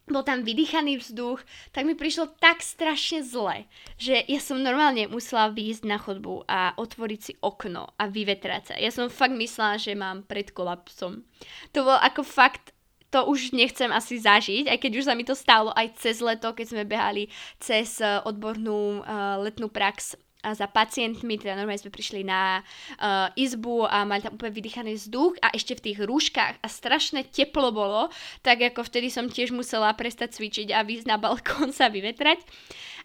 bol 0.08 0.24
tam 0.24 0.40
vydýchaný 0.40 0.98
vzduch, 0.98 1.44
tak 1.70 1.84
mi 1.84 1.92
prišlo 1.92 2.32
tak 2.40 2.64
strašne 2.64 3.20
zle, 3.20 3.68
že 4.00 4.24
ja 4.24 4.40
som 4.40 4.56
normálne 4.56 5.04
musela 5.06 5.52
výjsť 5.52 5.84
na 5.84 6.00
chodbu 6.00 6.48
a 6.48 6.72
otvoriť 6.80 7.20
si 7.20 7.32
okno 7.44 7.92
a 8.00 8.08
vyvetrať 8.08 8.62
sa. 8.72 8.74
Ja 8.80 8.88
som 8.88 9.12
fakt 9.12 9.36
myslela, 9.36 9.76
že 9.76 9.92
mám 9.92 10.24
pred 10.24 10.50
kolapsom. 10.56 11.28
To 11.76 11.78
bol 11.84 11.98
ako 12.00 12.24
fakt 12.24 12.72
to 13.08 13.24
už 13.24 13.56
nechcem 13.56 13.88
asi 13.88 14.20
zažiť, 14.20 14.68
aj 14.68 14.78
keď 14.84 14.92
už 15.00 15.06
sa 15.08 15.16
mi 15.16 15.24
to 15.24 15.32
stalo 15.32 15.72
aj 15.72 15.96
cez 15.96 16.20
leto, 16.20 16.52
keď 16.52 16.66
sme 16.68 16.84
behali 16.84 17.32
cez 17.56 18.04
eh, 18.04 18.20
odbornú 18.20 19.00
uh, 19.00 19.40
letnú 19.40 19.72
prax 19.72 20.12
za 20.42 20.70
pacientmi, 20.70 21.34
teda 21.34 21.58
normálne 21.58 21.82
sme 21.82 21.90
prišli 21.90 22.22
na 22.22 22.62
uh, 22.62 23.26
izbu 23.34 23.90
a 23.90 24.06
mali 24.06 24.22
tam 24.22 24.38
úplne 24.38 24.54
vydýchaný 24.54 24.94
vzduch 24.94 25.34
a 25.42 25.50
ešte 25.50 25.74
v 25.74 25.84
tých 25.90 25.98
rúškach 26.06 26.62
a 26.62 26.66
strašne 26.70 27.26
teplo 27.26 27.74
bolo, 27.74 28.06
tak 28.46 28.62
ako 28.62 28.86
vtedy 28.86 29.10
som 29.10 29.26
tiež 29.26 29.50
musela 29.50 29.90
prestať 29.98 30.38
cvičiť 30.38 30.70
a 30.70 30.86
výjsť 30.86 31.06
na 31.10 31.18
balkón 31.18 31.74
sa 31.78 31.90
vyvetrať. 31.90 32.38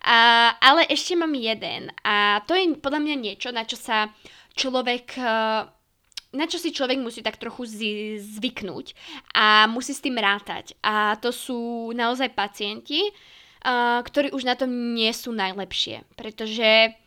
Uh, 0.03 0.53
ale 0.61 0.85
ešte 0.91 1.17
mám 1.17 1.33
jeden 1.33 1.89
a 2.05 2.43
to 2.45 2.53
je 2.53 2.75
podľa 2.77 3.01
mňa 3.01 3.15
niečo, 3.17 3.49
na 3.49 3.63
čo 3.65 3.79
sa 3.79 4.11
človek 4.53 5.17
uh, 5.17 5.65
na 6.33 6.45
čo 6.49 6.57
si 6.57 6.73
človek 6.73 6.97
musí 6.97 7.21
tak 7.21 7.37
trochu 7.37 7.69
zvyknúť 8.17 8.97
a 9.37 9.69
musí 9.69 9.93
s 9.93 10.01
tým 10.01 10.17
rátať. 10.17 10.73
A 10.81 11.13
to 11.21 11.29
sú 11.29 11.93
naozaj 11.93 12.33
pacienti, 12.33 13.05
uh, 13.05 14.01
ktorí 14.01 14.33
už 14.33 14.43
na 14.43 14.57
tom 14.57 14.97
nie 14.97 15.13
sú 15.13 15.29
najlepšie, 15.29 16.03
pretože 16.17 16.97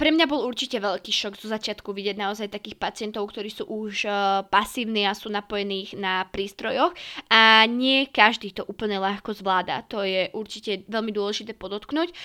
pre 0.00 0.08
mňa 0.16 0.24
bol 0.24 0.48
určite 0.48 0.80
veľký 0.80 1.12
šok 1.12 1.36
zo 1.36 1.52
začiatku 1.52 1.92
vidieť 1.92 2.16
naozaj 2.16 2.48
takých 2.48 2.80
pacientov, 2.80 3.28
ktorí 3.28 3.52
sú 3.52 3.68
už 3.68 4.08
uh, 4.08 4.40
pasívni 4.48 5.04
a 5.04 5.12
sú 5.12 5.28
napojení 5.28 5.92
na 6.00 6.24
prístrojoch 6.24 6.96
a 7.28 7.68
nie 7.68 8.08
každý 8.08 8.56
to 8.56 8.64
úplne 8.64 8.96
ľahko 8.96 9.36
zvláda. 9.36 9.84
To 9.92 10.00
je 10.00 10.32
určite 10.32 10.88
veľmi 10.88 11.12
dôležité 11.12 11.52
podotknúť. 11.52 12.16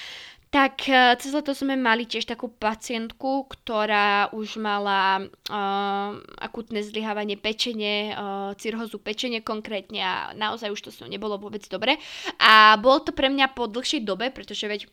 Tak 0.56 0.88
uh, 0.88 1.20
cez 1.20 1.36
leto 1.36 1.52
sme 1.52 1.76
mali 1.76 2.08
tiež 2.08 2.32
takú 2.32 2.48
pacientku, 2.48 3.44
ktorá 3.52 4.32
už 4.32 4.56
mala 4.56 5.28
uh, 5.28 6.16
akutné 6.40 6.80
zlyhávanie 6.80 7.36
pečenie, 7.36 8.16
uh, 8.16 8.56
cirhozu 8.56 9.04
pečenie 9.04 9.44
konkrétne 9.44 10.00
a 10.00 10.16
naozaj 10.32 10.72
už 10.72 10.80
to 10.80 10.90
s 10.96 11.04
ňou 11.04 11.12
nebolo 11.12 11.36
vôbec 11.36 11.68
dobre. 11.68 12.00
A 12.40 12.80
bolo 12.80 13.04
to 13.04 13.12
pre 13.12 13.28
mňa 13.28 13.52
po 13.52 13.68
dlhšej 13.68 14.08
dobe, 14.08 14.32
pretože 14.32 14.64
veď 14.64 14.88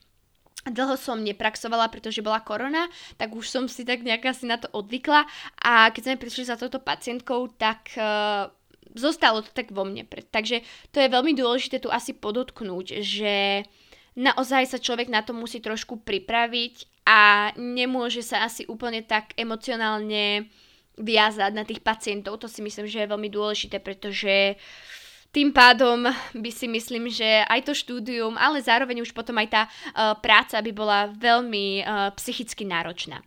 Dlho 0.63 0.95
som 0.95 1.19
nepraxovala, 1.19 1.91
pretože 1.91 2.23
bola 2.23 2.39
korona, 2.39 2.87
tak 3.19 3.35
už 3.35 3.51
som 3.51 3.65
si 3.67 3.83
tak 3.83 4.07
nejak 4.07 4.31
asi 4.31 4.47
na 4.47 4.63
to 4.63 4.71
odvykla 4.71 5.27
a 5.59 5.91
keď 5.91 6.03
sme 6.07 6.23
prišli 6.23 6.47
za 6.47 6.55
touto 6.55 6.79
pacientkou, 6.79 7.51
tak 7.59 7.91
uh, 7.99 8.47
zostalo 8.95 9.43
to 9.43 9.51
tak 9.51 9.75
vo 9.75 9.83
mne. 9.83 10.07
Takže 10.07 10.63
to 10.95 11.03
je 11.03 11.11
veľmi 11.11 11.35
dôležité 11.35 11.83
tu 11.83 11.91
asi 11.91 12.15
podotknúť, 12.15 13.03
že 13.03 13.67
naozaj 14.15 14.71
sa 14.71 14.79
človek 14.79 15.11
na 15.11 15.27
to 15.27 15.35
musí 15.35 15.59
trošku 15.59 15.99
pripraviť 16.07 17.03
a 17.11 17.51
nemôže 17.59 18.23
sa 18.23 18.47
asi 18.47 18.63
úplne 18.71 19.03
tak 19.03 19.35
emocionálne 19.35 20.47
viazať 20.95 21.51
na 21.59 21.67
tých 21.67 21.83
pacientov. 21.83 22.39
To 22.39 22.47
si 22.47 22.63
myslím, 22.63 22.87
že 22.87 23.03
je 23.03 23.11
veľmi 23.11 23.27
dôležité, 23.35 23.83
pretože 23.83 24.55
uh, 24.55 25.02
tým 25.33 25.49
pádom 25.51 26.05
by 26.37 26.51
si 26.53 26.69
myslím, 26.69 27.09
že 27.09 27.43
aj 27.49 27.65
to 27.65 27.73
štúdium, 27.73 28.37
ale 28.37 28.61
zároveň 28.61 29.01
už 29.01 29.17
potom 29.17 29.41
aj 29.41 29.49
tá 29.49 29.63
uh, 29.65 30.13
práca 30.21 30.61
by 30.61 30.73
bola 30.77 31.09
veľmi 31.17 31.83
uh, 31.83 32.13
psychicky 32.21 32.69
náročná. 32.69 33.25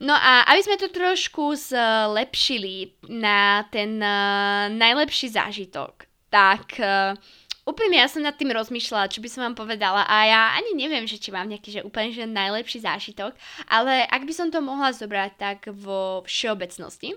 No 0.00 0.16
a 0.16 0.46
aby 0.48 0.60
sme 0.62 0.80
to 0.80 0.88
trošku 0.88 1.58
zlepšili 1.58 2.96
na 3.12 3.66
ten 3.68 4.00
uh, 4.00 4.72
najlepší 4.72 5.28
zážitok, 5.34 6.08
tak 6.32 6.80
uh, 6.80 7.12
úplne 7.68 8.00
ja 8.00 8.08
som 8.08 8.24
nad 8.24 8.32
tým 8.32 8.48
rozmýšľala, 8.48 9.12
čo 9.12 9.20
by 9.20 9.28
som 9.28 9.44
vám 9.44 9.56
povedala 9.58 10.08
a 10.08 10.16
ja 10.24 10.40
ani 10.56 10.72
neviem, 10.72 11.04
že 11.04 11.20
či 11.20 11.28
mám 11.28 11.50
nejaký 11.50 11.68
že 11.76 11.84
úplne 11.84 12.08
že 12.14 12.24
najlepší 12.24 12.80
zážitok, 12.80 13.36
ale 13.68 14.08
ak 14.08 14.24
by 14.24 14.32
som 14.32 14.48
to 14.48 14.64
mohla 14.64 14.96
zobrať 14.96 15.32
tak 15.36 15.58
vo 15.76 16.24
všeobecnosti, 16.24 17.12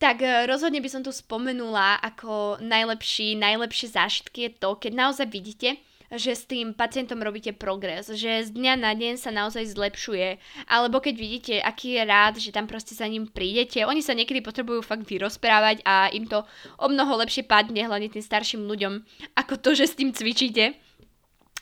tak 0.00 0.24
e, 0.24 0.48
rozhodne 0.48 0.80
by 0.80 0.88
som 0.88 1.04
tu 1.04 1.12
spomenula 1.12 2.00
ako 2.00 2.56
najlepší, 2.64 3.36
najlepšie 3.36 3.92
zážitky 3.92 4.48
je 4.48 4.50
to, 4.56 4.80
keď 4.80 4.92
naozaj 4.96 5.28
vidíte, 5.28 5.76
že 6.10 6.34
s 6.34 6.42
tým 6.42 6.74
pacientom 6.74 7.22
robíte 7.22 7.54
progres, 7.54 8.10
že 8.10 8.42
z 8.42 8.50
dňa 8.50 8.74
na 8.82 8.98
deň 8.98 9.14
sa 9.14 9.30
naozaj 9.30 9.70
zlepšuje, 9.70 10.42
alebo 10.66 10.98
keď 10.98 11.14
vidíte, 11.14 11.54
aký 11.62 11.94
je 11.94 12.02
rád, 12.02 12.34
že 12.42 12.50
tam 12.50 12.66
proste 12.66 12.98
za 12.98 13.06
ním 13.06 13.30
prídete, 13.30 13.86
oni 13.86 14.02
sa 14.02 14.16
niekedy 14.16 14.42
potrebujú 14.42 14.82
fakt 14.82 15.06
vyrozprávať 15.06 15.86
a 15.86 16.10
im 16.10 16.26
to 16.26 16.42
o 16.82 16.86
mnoho 16.90 17.20
lepšie 17.22 17.46
padne, 17.46 17.86
hlavne 17.86 18.10
tým 18.10 18.24
starším 18.24 18.66
ľuďom, 18.66 19.06
ako 19.38 19.54
to, 19.62 19.70
že 19.78 19.94
s 19.94 19.98
tým 20.00 20.10
cvičíte. 20.10 20.74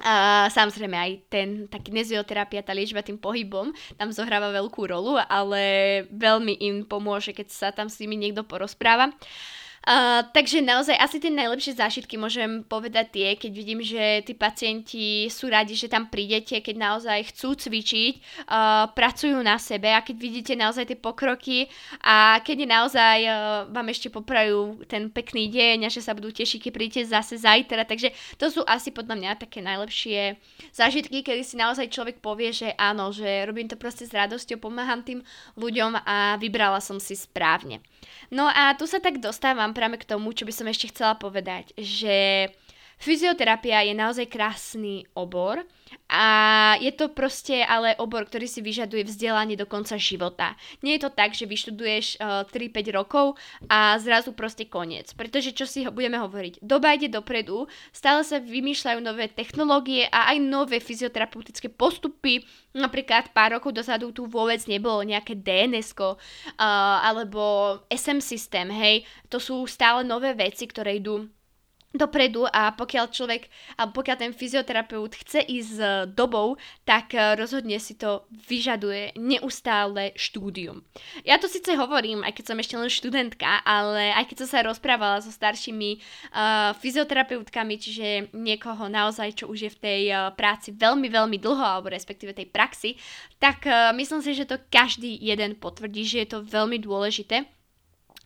A 0.03 0.47
samozrejme 0.55 0.95
aj 0.95 1.13
ten, 1.27 1.49
tá 1.67 1.83
kinezioterapia, 1.83 2.63
tá 2.63 2.71
liečba 2.71 3.03
tým 3.03 3.19
pohybom 3.19 3.75
tam 3.99 4.09
zohráva 4.15 4.55
veľkú 4.55 4.87
rolu, 4.87 5.19
ale 5.19 6.05
veľmi 6.15 6.55
im 6.63 6.77
pomôže, 6.87 7.35
keď 7.35 7.49
sa 7.51 7.69
tam 7.75 7.91
s 7.91 7.99
nimi 7.99 8.15
niekto 8.15 8.47
porozpráva. 8.47 9.11
Uh, 9.11 9.59
takže 10.35 10.61
naozaj 10.61 10.97
asi 10.99 11.17
tie 11.23 11.33
najlepšie 11.33 11.79
zážitky 11.79 12.19
môžem 12.19 12.67
povedať 12.67 13.07
tie, 13.15 13.29
keď 13.39 13.53
vidím, 13.55 13.81
že 13.81 14.27
tí 14.27 14.35
pacienti 14.35 15.31
sú 15.31 15.49
radi, 15.49 15.79
že 15.79 15.89
tam 15.89 16.11
prídete, 16.11 16.61
keď 16.61 16.77
naozaj 16.77 17.33
chcú 17.33 17.55
cvičiť, 17.57 18.15
uh, 18.49 18.91
pracujú 18.93 19.39
na 19.41 19.57
sebe 19.57 19.89
a 19.89 20.05
keď 20.05 20.17
vidíte 20.19 20.55
naozaj 20.59 20.93
tie 20.93 20.99
pokroky 20.99 21.71
a 22.05 22.43
keď 22.43 22.69
naozaj 22.69 23.19
uh, 23.25 23.33
vám 23.71 23.89
ešte 23.89 24.13
poprajú 24.13 24.85
ten 24.91 25.09
pekný 25.09 25.49
deň 25.49 25.87
a 25.87 25.93
že 25.93 26.05
sa 26.05 26.13
budú 26.13 26.35
tešiť, 26.35 26.69
keď 26.69 26.73
prídete 26.75 27.03
zase 27.09 27.41
zajtra. 27.41 27.89
Takže 27.89 28.13
to 28.37 28.53
sú 28.53 28.61
asi 28.67 28.93
podľa 28.93 29.15
mňa 29.17 29.41
také 29.41 29.65
najlepšie 29.65 30.37
zážitky, 30.75 31.25
kedy 31.25 31.43
si 31.47 31.57
naozaj 31.57 31.89
človek 31.89 32.21
povie, 32.21 32.53
že 32.53 32.75
áno, 32.77 33.15
že 33.15 33.47
robím 33.47 33.71
to 33.71 33.81
proste 33.81 34.05
s 34.05 34.13
radosťou, 34.13 34.61
pomáham 34.61 35.01
tým 35.01 35.25
ľuďom 35.57 36.03
a 36.05 36.37
vybrala 36.37 36.83
som 36.83 37.01
si 37.01 37.17
správne. 37.17 37.81
No 38.29 38.45
a 38.49 38.77
tu 38.77 38.85
sa 38.85 39.01
tak 39.01 39.23
dostávam 39.25 39.73
práve 39.73 39.97
k 40.01 40.09
tomu, 40.09 40.37
čo 40.37 40.45
by 40.45 40.53
som 40.53 40.69
ešte 40.69 40.93
chcela 40.93 41.17
povedať, 41.17 41.73
že 41.81 42.49
fyzioterapia 42.99 43.87
je 43.87 43.95
naozaj 43.95 44.27
krásny 44.27 45.07
obor 45.15 45.63
a 46.09 46.25
je 46.81 46.89
to 46.93 47.13
proste 47.13 47.61
ale 47.65 47.93
obor, 48.01 48.25
ktorý 48.25 48.49
si 48.49 48.65
vyžaduje 48.65 49.05
vzdelanie 49.05 49.61
do 49.61 49.69
konca 49.69 50.01
života. 50.01 50.57
Nie 50.81 50.97
je 50.97 51.09
to 51.09 51.11
tak, 51.13 51.37
že 51.37 51.45
vyštuduješ 51.45 52.21
uh, 52.21 52.45
eh, 52.49 52.73
3-5 52.73 52.99
rokov 52.99 53.37
a 53.69 53.97
zrazu 54.01 54.33
proste 54.33 54.65
koniec. 54.65 55.13
Pretože 55.13 55.53
čo 55.53 55.69
si 55.69 55.85
ho 55.85 55.93
budeme 55.93 56.17
hovoriť? 56.17 56.65
Doba 56.65 56.97
ide 56.97 57.13
dopredu, 57.13 57.69
stále 57.93 58.25
sa 58.25 58.41
vymýšľajú 58.41 58.99
nové 59.05 59.29
technológie 59.29 60.09
a 60.09 60.33
aj 60.33 60.39
nové 60.43 60.81
fyzioterapeutické 60.81 61.69
postupy. 61.69 62.45
Napríklad 62.73 63.33
pár 63.37 63.61
rokov 63.61 63.77
dozadu 63.77 64.13
tu 64.13 64.25
vôbec 64.25 64.61
nebolo 64.65 65.05
nejaké 65.05 65.37
dns 65.37 65.93
uh, 65.97 66.17
alebo 67.05 67.77
SM 67.93 68.25
systém, 68.25 68.69
hej. 68.73 69.05
To 69.29 69.37
sú 69.37 69.65
stále 69.69 70.05
nové 70.09 70.33
veci, 70.33 70.65
ktoré 70.65 70.97
idú 70.97 71.29
dopredu 71.97 72.45
a 72.45 72.77
pokiaľ 72.77 73.09
človek, 73.09 73.49
alebo 73.81 74.05
pokiaľ 74.05 74.17
ten 74.21 74.33
fyzioterapeut 74.37 75.17
chce 75.25 75.41
ísť 75.41 75.71
s 75.73 75.81
dobou, 76.13 76.61
tak 76.85 77.17
eh, 77.17 77.33
rozhodne 77.33 77.81
si 77.81 77.97
to 77.97 78.29
vyžaduje 78.29 79.17
neustále 79.17 80.13
štúdium. 80.13 80.85
Ja 81.25 81.41
to 81.41 81.49
síce 81.49 81.73
hovorím, 81.73 82.21
aj 82.29 82.37
keď 82.37 82.45
som 82.53 82.61
ešte 82.61 82.77
len 82.77 82.93
študentka, 82.93 83.65
ale 83.65 84.13
aj 84.13 84.29
keď 84.29 84.37
som 84.45 84.49
sa 84.49 84.67
rozprávala 84.69 85.25
so 85.25 85.33
staršími 85.33 85.91
uh, 85.99 86.73
fyzioterapeutkami, 86.77 87.75
čiže 87.81 88.07
niekoho 88.37 88.89
naozaj, 88.89 89.45
čo 89.45 89.45
už 89.49 89.69
je 89.69 89.71
v 89.73 89.81
tej 89.81 90.03
uh, 90.13 90.33
práci 90.33 90.73
veľmi, 90.73 91.09
veľmi 91.09 91.39
dlho, 91.41 91.61
alebo 91.61 91.93
respektíve 91.93 92.37
tej 92.37 92.49
praxi, 92.49 92.97
tak 93.41 93.65
uh, 93.65 93.93
myslím 93.97 94.21
si, 94.21 94.37
že 94.37 94.49
to 94.49 94.61
každý 94.69 95.17
jeden 95.19 95.57
potvrdí, 95.57 96.05
že 96.05 96.25
je 96.25 96.29
to 96.37 96.39
veľmi 96.45 96.81
dôležité 96.81 97.49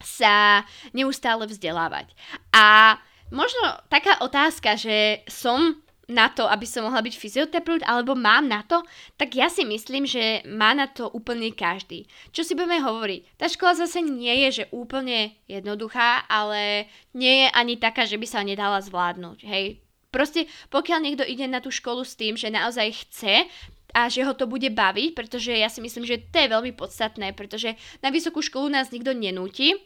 sa 0.03 0.66
neustále 0.90 1.46
vzdelávať. 1.46 2.11
A 2.51 2.98
možno 3.33 3.81
taká 3.88 4.21
otázka, 4.21 4.77
že 4.77 5.25
som 5.27 5.81
na 6.11 6.29
to, 6.29 6.45
aby 6.45 6.68
som 6.68 6.85
mohla 6.85 7.01
byť 7.01 7.14
fyzioterapeut, 7.16 7.83
alebo 7.88 8.12
mám 8.12 8.45
na 8.45 8.61
to, 8.66 8.85
tak 9.16 9.33
ja 9.33 9.49
si 9.49 9.64
myslím, 9.64 10.05
že 10.05 10.45
má 10.45 10.77
na 10.77 10.90
to 10.90 11.09
úplne 11.09 11.49
každý. 11.55 12.05
Čo 12.35 12.45
si 12.45 12.53
budeme 12.53 12.83
hovoriť? 12.85 13.40
Tá 13.40 13.49
škola 13.49 13.79
zase 13.81 14.05
nie 14.05 14.45
je, 14.47 14.62
že 14.62 14.71
úplne 14.75 15.33
jednoduchá, 15.49 16.29
ale 16.29 16.92
nie 17.16 17.47
je 17.47 17.49
ani 17.55 17.81
taká, 17.81 18.05
že 18.05 18.21
by 18.21 18.27
sa 18.29 18.45
nedala 18.45 18.83
zvládnuť, 18.85 19.38
hej. 19.49 19.81
Proste 20.12 20.45
pokiaľ 20.68 20.99
niekto 21.01 21.25
ide 21.25 21.49
na 21.49 21.64
tú 21.64 21.73
školu 21.73 22.05
s 22.05 22.18
tým, 22.21 22.37
že 22.37 22.53
naozaj 22.53 23.09
chce, 23.09 23.49
a 23.92 24.09
že 24.09 24.25
ho 24.25 24.33
to 24.33 24.49
bude 24.49 24.73
baviť, 24.73 25.12
pretože 25.12 25.53
ja 25.53 25.68
si 25.68 25.85
myslím, 25.85 26.09
že 26.09 26.25
to 26.33 26.40
je 26.40 26.49
veľmi 26.49 26.73
podstatné, 26.73 27.37
pretože 27.37 27.77
na 28.01 28.09
vysokú 28.09 28.40
školu 28.40 28.73
nás 28.73 28.88
nikto 28.88 29.12
nenúti, 29.12 29.77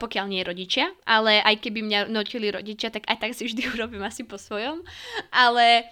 pokiaľ 0.00 0.26
nie 0.32 0.42
rodičia, 0.42 0.88
ale 1.04 1.44
aj 1.44 1.60
keby 1.60 1.84
mňa 1.84 2.00
notili 2.08 2.48
rodičia, 2.48 2.88
tak 2.88 3.04
aj 3.04 3.20
tak 3.20 3.32
si 3.36 3.48
vždy 3.48 3.68
urobím 3.76 4.02
asi 4.04 4.24
po 4.24 4.40
svojom. 4.40 4.80
Ale 5.28 5.86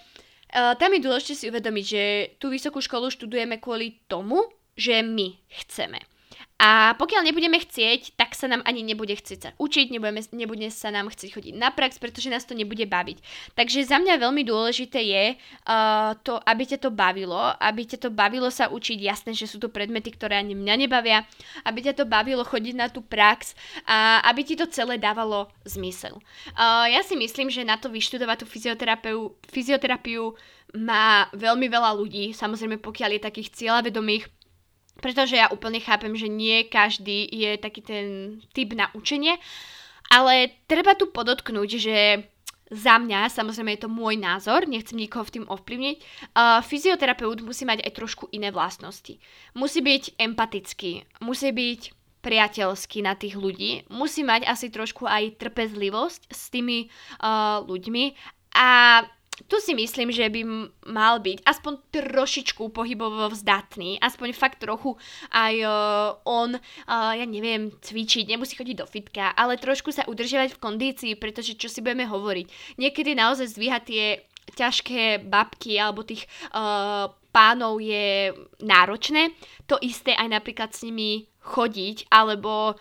uh, 0.53 0.73
tam 0.75 0.91
je 0.97 1.05
dôležité 1.05 1.33
si 1.37 1.45
uvedomiť, 1.49 1.85
že 1.85 2.03
tú 2.41 2.49
vysokú 2.49 2.81
školu 2.81 3.13
študujeme 3.13 3.61
kvôli 3.61 4.01
tomu, 4.09 4.41
že 4.73 5.05
my 5.05 5.37
chceme. 5.61 6.10
A 6.61 6.93
pokiaľ 6.93 7.25
nebudeme 7.25 7.57
chcieť, 7.57 8.13
tak 8.13 8.37
sa 8.37 8.45
nám 8.45 8.61
ani 8.69 8.85
nebude 8.85 9.17
chcieť 9.17 9.39
sa 9.41 9.49
učiť, 9.57 9.89
nebudeme, 9.89 10.21
nebude 10.29 10.69
sa 10.69 10.93
nám 10.93 11.09
chcieť 11.09 11.33
chodiť 11.33 11.53
na 11.57 11.73
prax, 11.73 11.97
pretože 11.97 12.29
nás 12.29 12.45
to 12.45 12.53
nebude 12.53 12.85
baviť. 12.85 13.17
Takže 13.57 13.89
za 13.89 13.97
mňa 13.97 14.21
veľmi 14.21 14.45
dôležité 14.45 15.01
je 15.01 15.25
uh, 15.33 16.13
to, 16.21 16.37
aby 16.37 16.63
ťa 16.69 16.85
to 16.85 16.93
bavilo, 16.93 17.57
aby 17.57 17.81
ťa 17.89 18.05
to 18.05 18.09
bavilo 18.13 18.53
sa 18.53 18.69
učiť, 18.69 19.01
jasné, 19.01 19.33
že 19.33 19.49
sú 19.49 19.57
to 19.57 19.73
predmety, 19.73 20.13
ktoré 20.13 20.37
ani 20.37 20.53
mňa 20.53 20.75
nebavia, 20.85 21.25
aby 21.65 21.81
ťa 21.81 21.97
to 21.97 22.05
bavilo 22.05 22.45
chodiť 22.45 22.75
na 22.77 22.93
tú 22.93 23.01
prax 23.01 23.57
a 23.89 24.21
aby 24.29 24.45
ti 24.45 24.53
to 24.53 24.69
celé 24.69 25.01
dávalo 25.01 25.49
zmysel. 25.65 26.21
Uh, 26.53 26.85
ja 26.93 27.01
si 27.01 27.17
myslím, 27.17 27.49
že 27.49 27.65
na 27.65 27.81
to 27.81 27.89
vyštudovať 27.89 28.37
tú 28.37 28.45
fyzioterapiu, 28.45 29.33
fyzioterapiu 29.49 30.37
má 30.77 31.25
veľmi 31.33 31.67
veľa 31.67 31.91
ľudí, 31.97 32.37
samozrejme 32.37 32.77
pokiaľ 32.79 33.17
je 33.17 33.27
takých 33.27 33.49
cieľavedomých, 33.57 34.29
pretože 34.99 35.39
ja 35.39 35.47
úplne 35.53 35.79
chápem, 35.79 36.11
že 36.17 36.27
nie 36.27 36.67
každý 36.67 37.29
je 37.29 37.55
taký 37.55 37.81
ten 37.85 38.05
typ 38.51 38.75
na 38.75 38.91
učenie, 38.91 39.39
ale 40.11 40.51
treba 40.67 40.97
tu 40.99 41.07
podotknúť, 41.07 41.69
že 41.79 41.97
za 42.71 42.95
mňa, 42.95 43.27
samozrejme 43.27 43.75
je 43.75 43.83
to 43.83 43.91
môj 43.91 44.15
názor, 44.15 44.63
nechcem 44.63 44.95
nikoho 44.95 45.27
v 45.27 45.33
tým 45.39 45.45
ovplyvniť, 45.51 45.97
uh, 45.99 46.63
fyzioterapeut 46.63 47.43
musí 47.43 47.67
mať 47.67 47.83
aj 47.83 47.91
trošku 47.99 48.31
iné 48.31 48.47
vlastnosti. 48.47 49.19
Musí 49.51 49.83
byť 49.83 50.15
empatický, 50.15 51.03
musí 51.19 51.51
byť 51.51 51.81
priateľský 52.23 53.03
na 53.03 53.19
tých 53.19 53.35
ľudí, 53.35 53.83
musí 53.91 54.23
mať 54.23 54.47
asi 54.47 54.71
trošku 54.71 55.03
aj 55.03 55.35
trpezlivosť 55.35 56.31
s 56.31 56.47
tými 56.47 56.87
uh, 56.87 57.59
ľuďmi 57.67 58.15
a 58.55 59.03
tu 59.47 59.57
si 59.61 59.73
myslím, 59.77 60.11
že 60.11 60.27
by 60.27 60.41
mal 60.89 61.21
byť 61.21 61.45
aspoň 61.45 61.73
trošičku 61.93 62.69
pohybovo 62.73 63.31
vzdatný, 63.31 63.97
aspoň 64.01 64.29
fakt 64.35 64.61
trochu 64.61 64.97
aj 65.31 65.53
uh, 65.61 65.71
on, 66.27 66.57
uh, 66.57 67.13
ja 67.15 67.25
neviem, 67.25 67.71
cvičiť, 67.71 68.29
nemusí 68.29 68.57
chodiť 68.57 68.75
do 68.81 68.87
fitka, 68.89 69.31
ale 69.33 69.61
trošku 69.61 69.89
sa 69.93 70.05
udržiavať 70.05 70.57
v 70.57 70.61
kondícii, 70.61 71.13
pretože 71.17 71.55
čo 71.55 71.71
si 71.71 71.79
budeme 71.79 72.05
hovoriť, 72.05 72.77
niekedy 72.81 73.15
naozaj 73.15 73.55
zdvíhať 73.55 73.83
tie 73.87 74.05
ťažké 74.51 75.23
babky 75.31 75.79
alebo 75.79 76.03
tých 76.03 76.27
uh, 76.51 77.07
pánov 77.31 77.79
je 77.79 78.35
náročné. 78.59 79.31
To 79.71 79.79
isté 79.79 80.11
aj 80.11 80.27
napríklad 80.27 80.75
s 80.75 80.83
nimi 80.83 81.31
chodiť, 81.41 82.11
alebo 82.13 82.75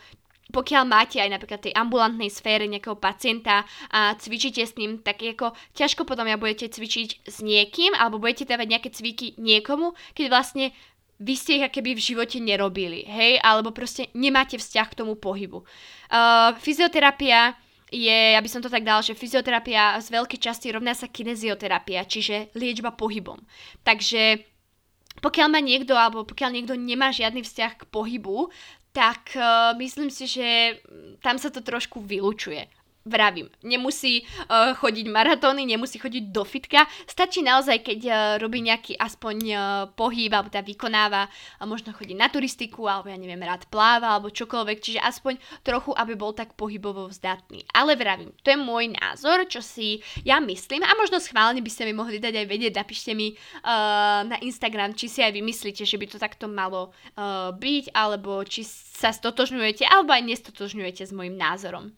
pokiaľ 0.50 0.84
máte 0.86 1.22
aj 1.22 1.30
napríklad 1.30 1.62
tej 1.62 1.74
ambulantnej 1.74 2.30
sfére 2.30 2.66
nejakého 2.66 2.98
pacienta 2.98 3.64
a 3.90 4.14
cvičíte 4.18 4.62
s 4.62 4.76
ním, 4.76 5.00
tak 5.00 5.22
ako 5.22 5.54
ťažko 5.74 6.02
potom 6.04 6.26
ja 6.26 6.36
budete 6.36 6.68
cvičiť 6.68 7.26
s 7.26 7.40
niekým 7.40 7.94
alebo 7.96 8.18
budete 8.18 8.46
dávať 8.46 8.66
nejaké 8.66 8.88
cviky 8.90 9.38
niekomu, 9.38 9.94
keď 10.12 10.26
vlastne 10.28 10.74
vy 11.20 11.34
ste 11.36 11.60
ich 11.60 11.68
keby 11.68 11.92
v 11.92 12.00
živote 12.00 12.40
nerobili, 12.40 13.04
hej, 13.04 13.36
alebo 13.44 13.76
proste 13.76 14.08
nemáte 14.16 14.56
vzťah 14.56 14.88
k 14.88 14.98
tomu 15.04 15.20
pohybu. 15.20 15.60
Uh, 16.08 16.56
fyzioterapia 16.56 17.52
je, 17.92 18.38
aby 18.40 18.48
som 18.48 18.64
to 18.64 18.72
tak 18.72 18.86
dal, 18.86 19.04
že 19.04 19.18
fyzioterapia 19.18 20.00
z 20.00 20.08
veľkej 20.16 20.40
časti 20.40 20.72
rovná 20.72 20.96
sa 20.96 21.12
kinezioterapia, 21.12 22.08
čiže 22.08 22.54
liečba 22.56 22.96
pohybom. 22.96 23.36
Takže 23.84 24.48
pokiaľ 25.20 25.48
má 25.52 25.60
niekto, 25.60 25.92
alebo 25.92 26.24
pokiaľ 26.24 26.50
niekto 26.54 26.74
nemá 26.78 27.12
žiadny 27.12 27.44
vzťah 27.44 27.72
k 27.84 27.88
pohybu, 27.92 28.48
tak 28.90 29.38
uh, 29.38 29.72
myslím 29.78 30.10
si, 30.10 30.26
že 30.26 30.78
tam 31.22 31.38
sa 31.38 31.50
to 31.50 31.62
trošku 31.62 32.02
vylučuje 32.02 32.79
vravím, 33.04 33.48
nemusí 33.64 34.24
uh, 34.24 34.76
chodiť 34.76 35.06
maratóny, 35.08 35.64
nemusí 35.64 35.96
chodiť 35.96 36.24
do 36.28 36.44
fitka, 36.44 36.84
stačí 37.08 37.40
naozaj, 37.40 37.80
keď 37.80 38.00
uh, 38.04 38.14
robí 38.36 38.60
nejaký 38.60 38.92
aspoň 39.00 39.36
uh, 39.50 39.60
pohyb, 39.96 40.28
alebo 40.28 40.52
teda 40.52 40.60
vykonáva, 40.60 41.24
uh, 41.26 41.64
možno 41.64 41.96
chodí 41.96 42.12
na 42.12 42.28
turistiku, 42.28 42.84
alebo 42.84 43.08
ja 43.08 43.16
neviem, 43.16 43.40
rád 43.40 43.64
pláva, 43.72 44.12
alebo 44.12 44.28
čokoľvek, 44.28 44.78
čiže 44.84 45.00
aspoň 45.00 45.40
trochu, 45.64 45.96
aby 45.96 46.12
bol 46.12 46.36
tak 46.36 46.52
pohybovo 46.54 47.08
vzdatný. 47.08 47.64
Ale 47.72 47.96
vravím, 47.96 48.36
to 48.44 48.52
je 48.52 48.58
môj 48.60 48.92
názor, 48.92 49.48
čo 49.48 49.64
si 49.64 50.04
ja 50.20 50.36
myslím 50.44 50.84
a 50.84 50.92
možno 50.92 51.16
schválne 51.24 51.64
by 51.64 51.70
ste 51.72 51.88
mi 51.88 51.96
mohli 51.96 52.20
dať 52.20 52.36
aj 52.36 52.46
vedieť, 52.46 52.72
napíšte 52.76 53.16
mi 53.16 53.32
uh, 53.32 54.28
na 54.28 54.36
Instagram, 54.44 54.92
či 54.92 55.08
si 55.08 55.24
aj 55.24 55.32
vymyslíte, 55.32 55.88
že 55.88 55.96
by 55.96 56.06
to 56.06 56.20
takto 56.20 56.52
malo 56.52 56.92
uh, 57.16 57.48
byť, 57.56 57.96
alebo 57.96 58.44
či 58.44 58.60
sa 59.00 59.08
stotožňujete, 59.08 59.88
alebo 59.88 60.12
aj 60.12 60.28
nestotožňujete 60.28 61.08
s 61.08 61.12
môjim 61.16 61.40
názorom. 61.40 61.96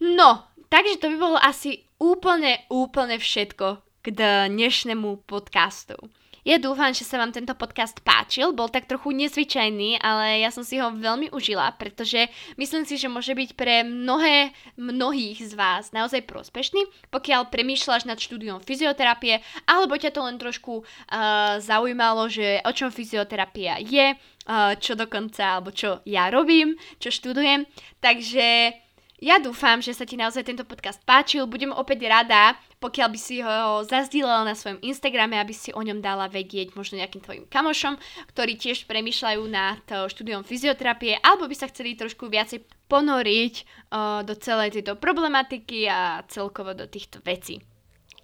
No, 0.00 0.48
takže 0.72 0.96
to 0.96 1.12
by 1.12 1.16
bolo 1.20 1.36
asi 1.36 1.84
úplne, 2.00 2.64
úplne 2.72 3.20
všetko 3.20 3.84
k 4.00 4.06
dnešnému 4.48 5.28
podcastu. 5.28 5.92
Ja 6.40 6.56
dúfam, 6.56 6.88
že 6.96 7.04
sa 7.04 7.20
vám 7.20 7.36
tento 7.36 7.52
podcast 7.52 8.00
páčil, 8.00 8.56
bol 8.56 8.72
tak 8.72 8.88
trochu 8.88 9.12
nezvyčajný, 9.12 10.00
ale 10.00 10.40
ja 10.40 10.48
som 10.48 10.64
si 10.64 10.80
ho 10.80 10.88
veľmi 10.88 11.28
užila, 11.36 11.76
pretože 11.76 12.32
myslím 12.56 12.88
si, 12.88 12.96
že 12.96 13.12
môže 13.12 13.36
byť 13.36 13.50
pre 13.60 13.84
mnohé, 13.84 14.56
mnohých 14.80 15.44
z 15.44 15.52
vás 15.52 15.92
naozaj 15.92 16.24
prospešný, 16.24 16.80
pokiaľ 17.12 17.52
premýšľaš 17.52 18.08
nad 18.08 18.16
štúdiom 18.16 18.64
fyzioterapie, 18.64 19.44
alebo 19.68 20.00
ťa 20.00 20.16
to 20.16 20.24
len 20.24 20.40
trošku 20.40 20.80
uh, 20.80 21.60
zaujímalo, 21.60 22.24
že 22.32 22.64
o 22.64 22.72
čom 22.72 22.88
fyzioterapia 22.88 23.76
je, 23.84 24.16
uh, 24.16 24.72
čo 24.80 24.96
dokonca, 24.96 25.60
alebo 25.60 25.76
čo 25.76 26.00
ja 26.08 26.32
robím, 26.32 26.72
čo 26.96 27.12
študujem. 27.12 27.68
Takže 28.00 28.80
ja 29.20 29.36
dúfam, 29.36 29.84
že 29.84 29.92
sa 29.92 30.08
ti 30.08 30.16
naozaj 30.16 30.48
tento 30.48 30.64
podcast 30.64 30.96
páčil. 31.04 31.44
Budem 31.44 31.76
opäť 31.76 32.08
rada, 32.08 32.56
pokiaľ 32.80 33.08
by 33.12 33.18
si 33.20 33.44
ho 33.44 33.84
zazdílala 33.84 34.48
na 34.48 34.56
svojom 34.56 34.80
Instagrame, 34.80 35.36
aby 35.36 35.52
si 35.52 35.70
o 35.76 35.84
ňom 35.84 36.00
dala 36.00 36.24
vedieť 36.26 36.72
možno 36.72 36.96
nejakým 36.96 37.20
tvojim 37.20 37.44
kamošom, 37.44 38.00
ktorí 38.32 38.56
tiež 38.56 38.88
premýšľajú 38.88 39.42
nad 39.44 39.84
štúdiom 39.86 40.40
fyzioterapie, 40.40 41.20
alebo 41.20 41.44
by 41.44 41.54
sa 41.54 41.68
chceli 41.68 42.00
trošku 42.00 42.32
viacej 42.32 42.64
ponoriť 42.88 43.54
uh, 43.60 44.24
do 44.26 44.34
celej 44.34 44.80
tejto 44.80 44.98
problematiky 44.98 45.86
a 45.86 46.24
celkovo 46.26 46.74
do 46.74 46.88
týchto 46.90 47.22
vecí. 47.22 47.62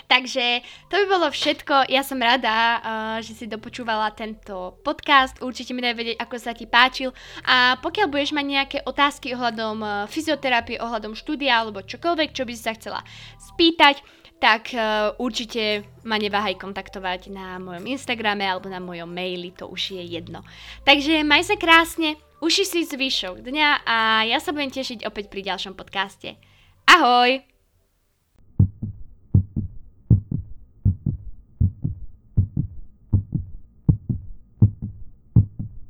Takže 0.07 0.63
to 0.87 0.95
by 1.03 1.07
bolo 1.11 1.27
všetko. 1.35 1.91
Ja 1.91 2.07
som 2.07 2.23
rada, 2.23 2.55
uh, 2.55 3.19
že 3.19 3.35
si 3.35 3.51
dopočúvala 3.51 4.15
tento 4.15 4.79
podcast. 4.87 5.43
Určite 5.43 5.75
mi 5.75 5.83
daj 5.83 5.99
vedieť, 5.99 6.17
ako 6.23 6.37
sa 6.39 6.55
ti 6.55 6.71
páčil. 6.71 7.11
A 7.43 7.75
pokiaľ 7.83 8.07
budeš 8.07 8.31
mať 8.31 8.47
nejaké 8.47 8.79
otázky 8.87 9.35
ohľadom 9.35 9.77
uh, 9.83 9.93
fyzioterapie, 10.07 10.79
ohľadom 10.79 11.19
štúdia 11.19 11.59
alebo 11.59 11.83
čokoľvek, 11.83 12.31
čo 12.31 12.47
by 12.47 12.53
si 12.55 12.63
sa 12.63 12.79
chcela 12.79 13.03
spýtať, 13.43 13.99
tak 14.39 14.71
uh, 14.77 15.17
určite 15.19 15.83
ma 16.05 16.21
neváhaj 16.21 16.61
kontaktovať 16.61 17.33
na 17.33 17.57
mojom 17.57 17.89
Instagrame 17.89 18.45
alebo 18.45 18.69
na 18.69 18.79
mojom 18.79 19.09
maili, 19.09 19.51
to 19.51 19.67
už 19.67 19.97
je 19.97 20.03
jedno. 20.07 20.45
Takže 20.85 21.25
maj 21.25 21.49
sa 21.49 21.57
krásne, 21.57 22.21
uši 22.45 22.65
si 22.69 22.81
zvyšok 22.85 23.41
dňa 23.41 23.69
a 23.89 24.29
ja 24.29 24.39
sa 24.39 24.53
budem 24.53 24.71
tešiť 24.71 25.09
opäť 25.09 25.33
pri 25.33 25.41
ďalšom 25.41 25.73
podcaste. 25.73 26.37
Ahoj! 26.85 27.56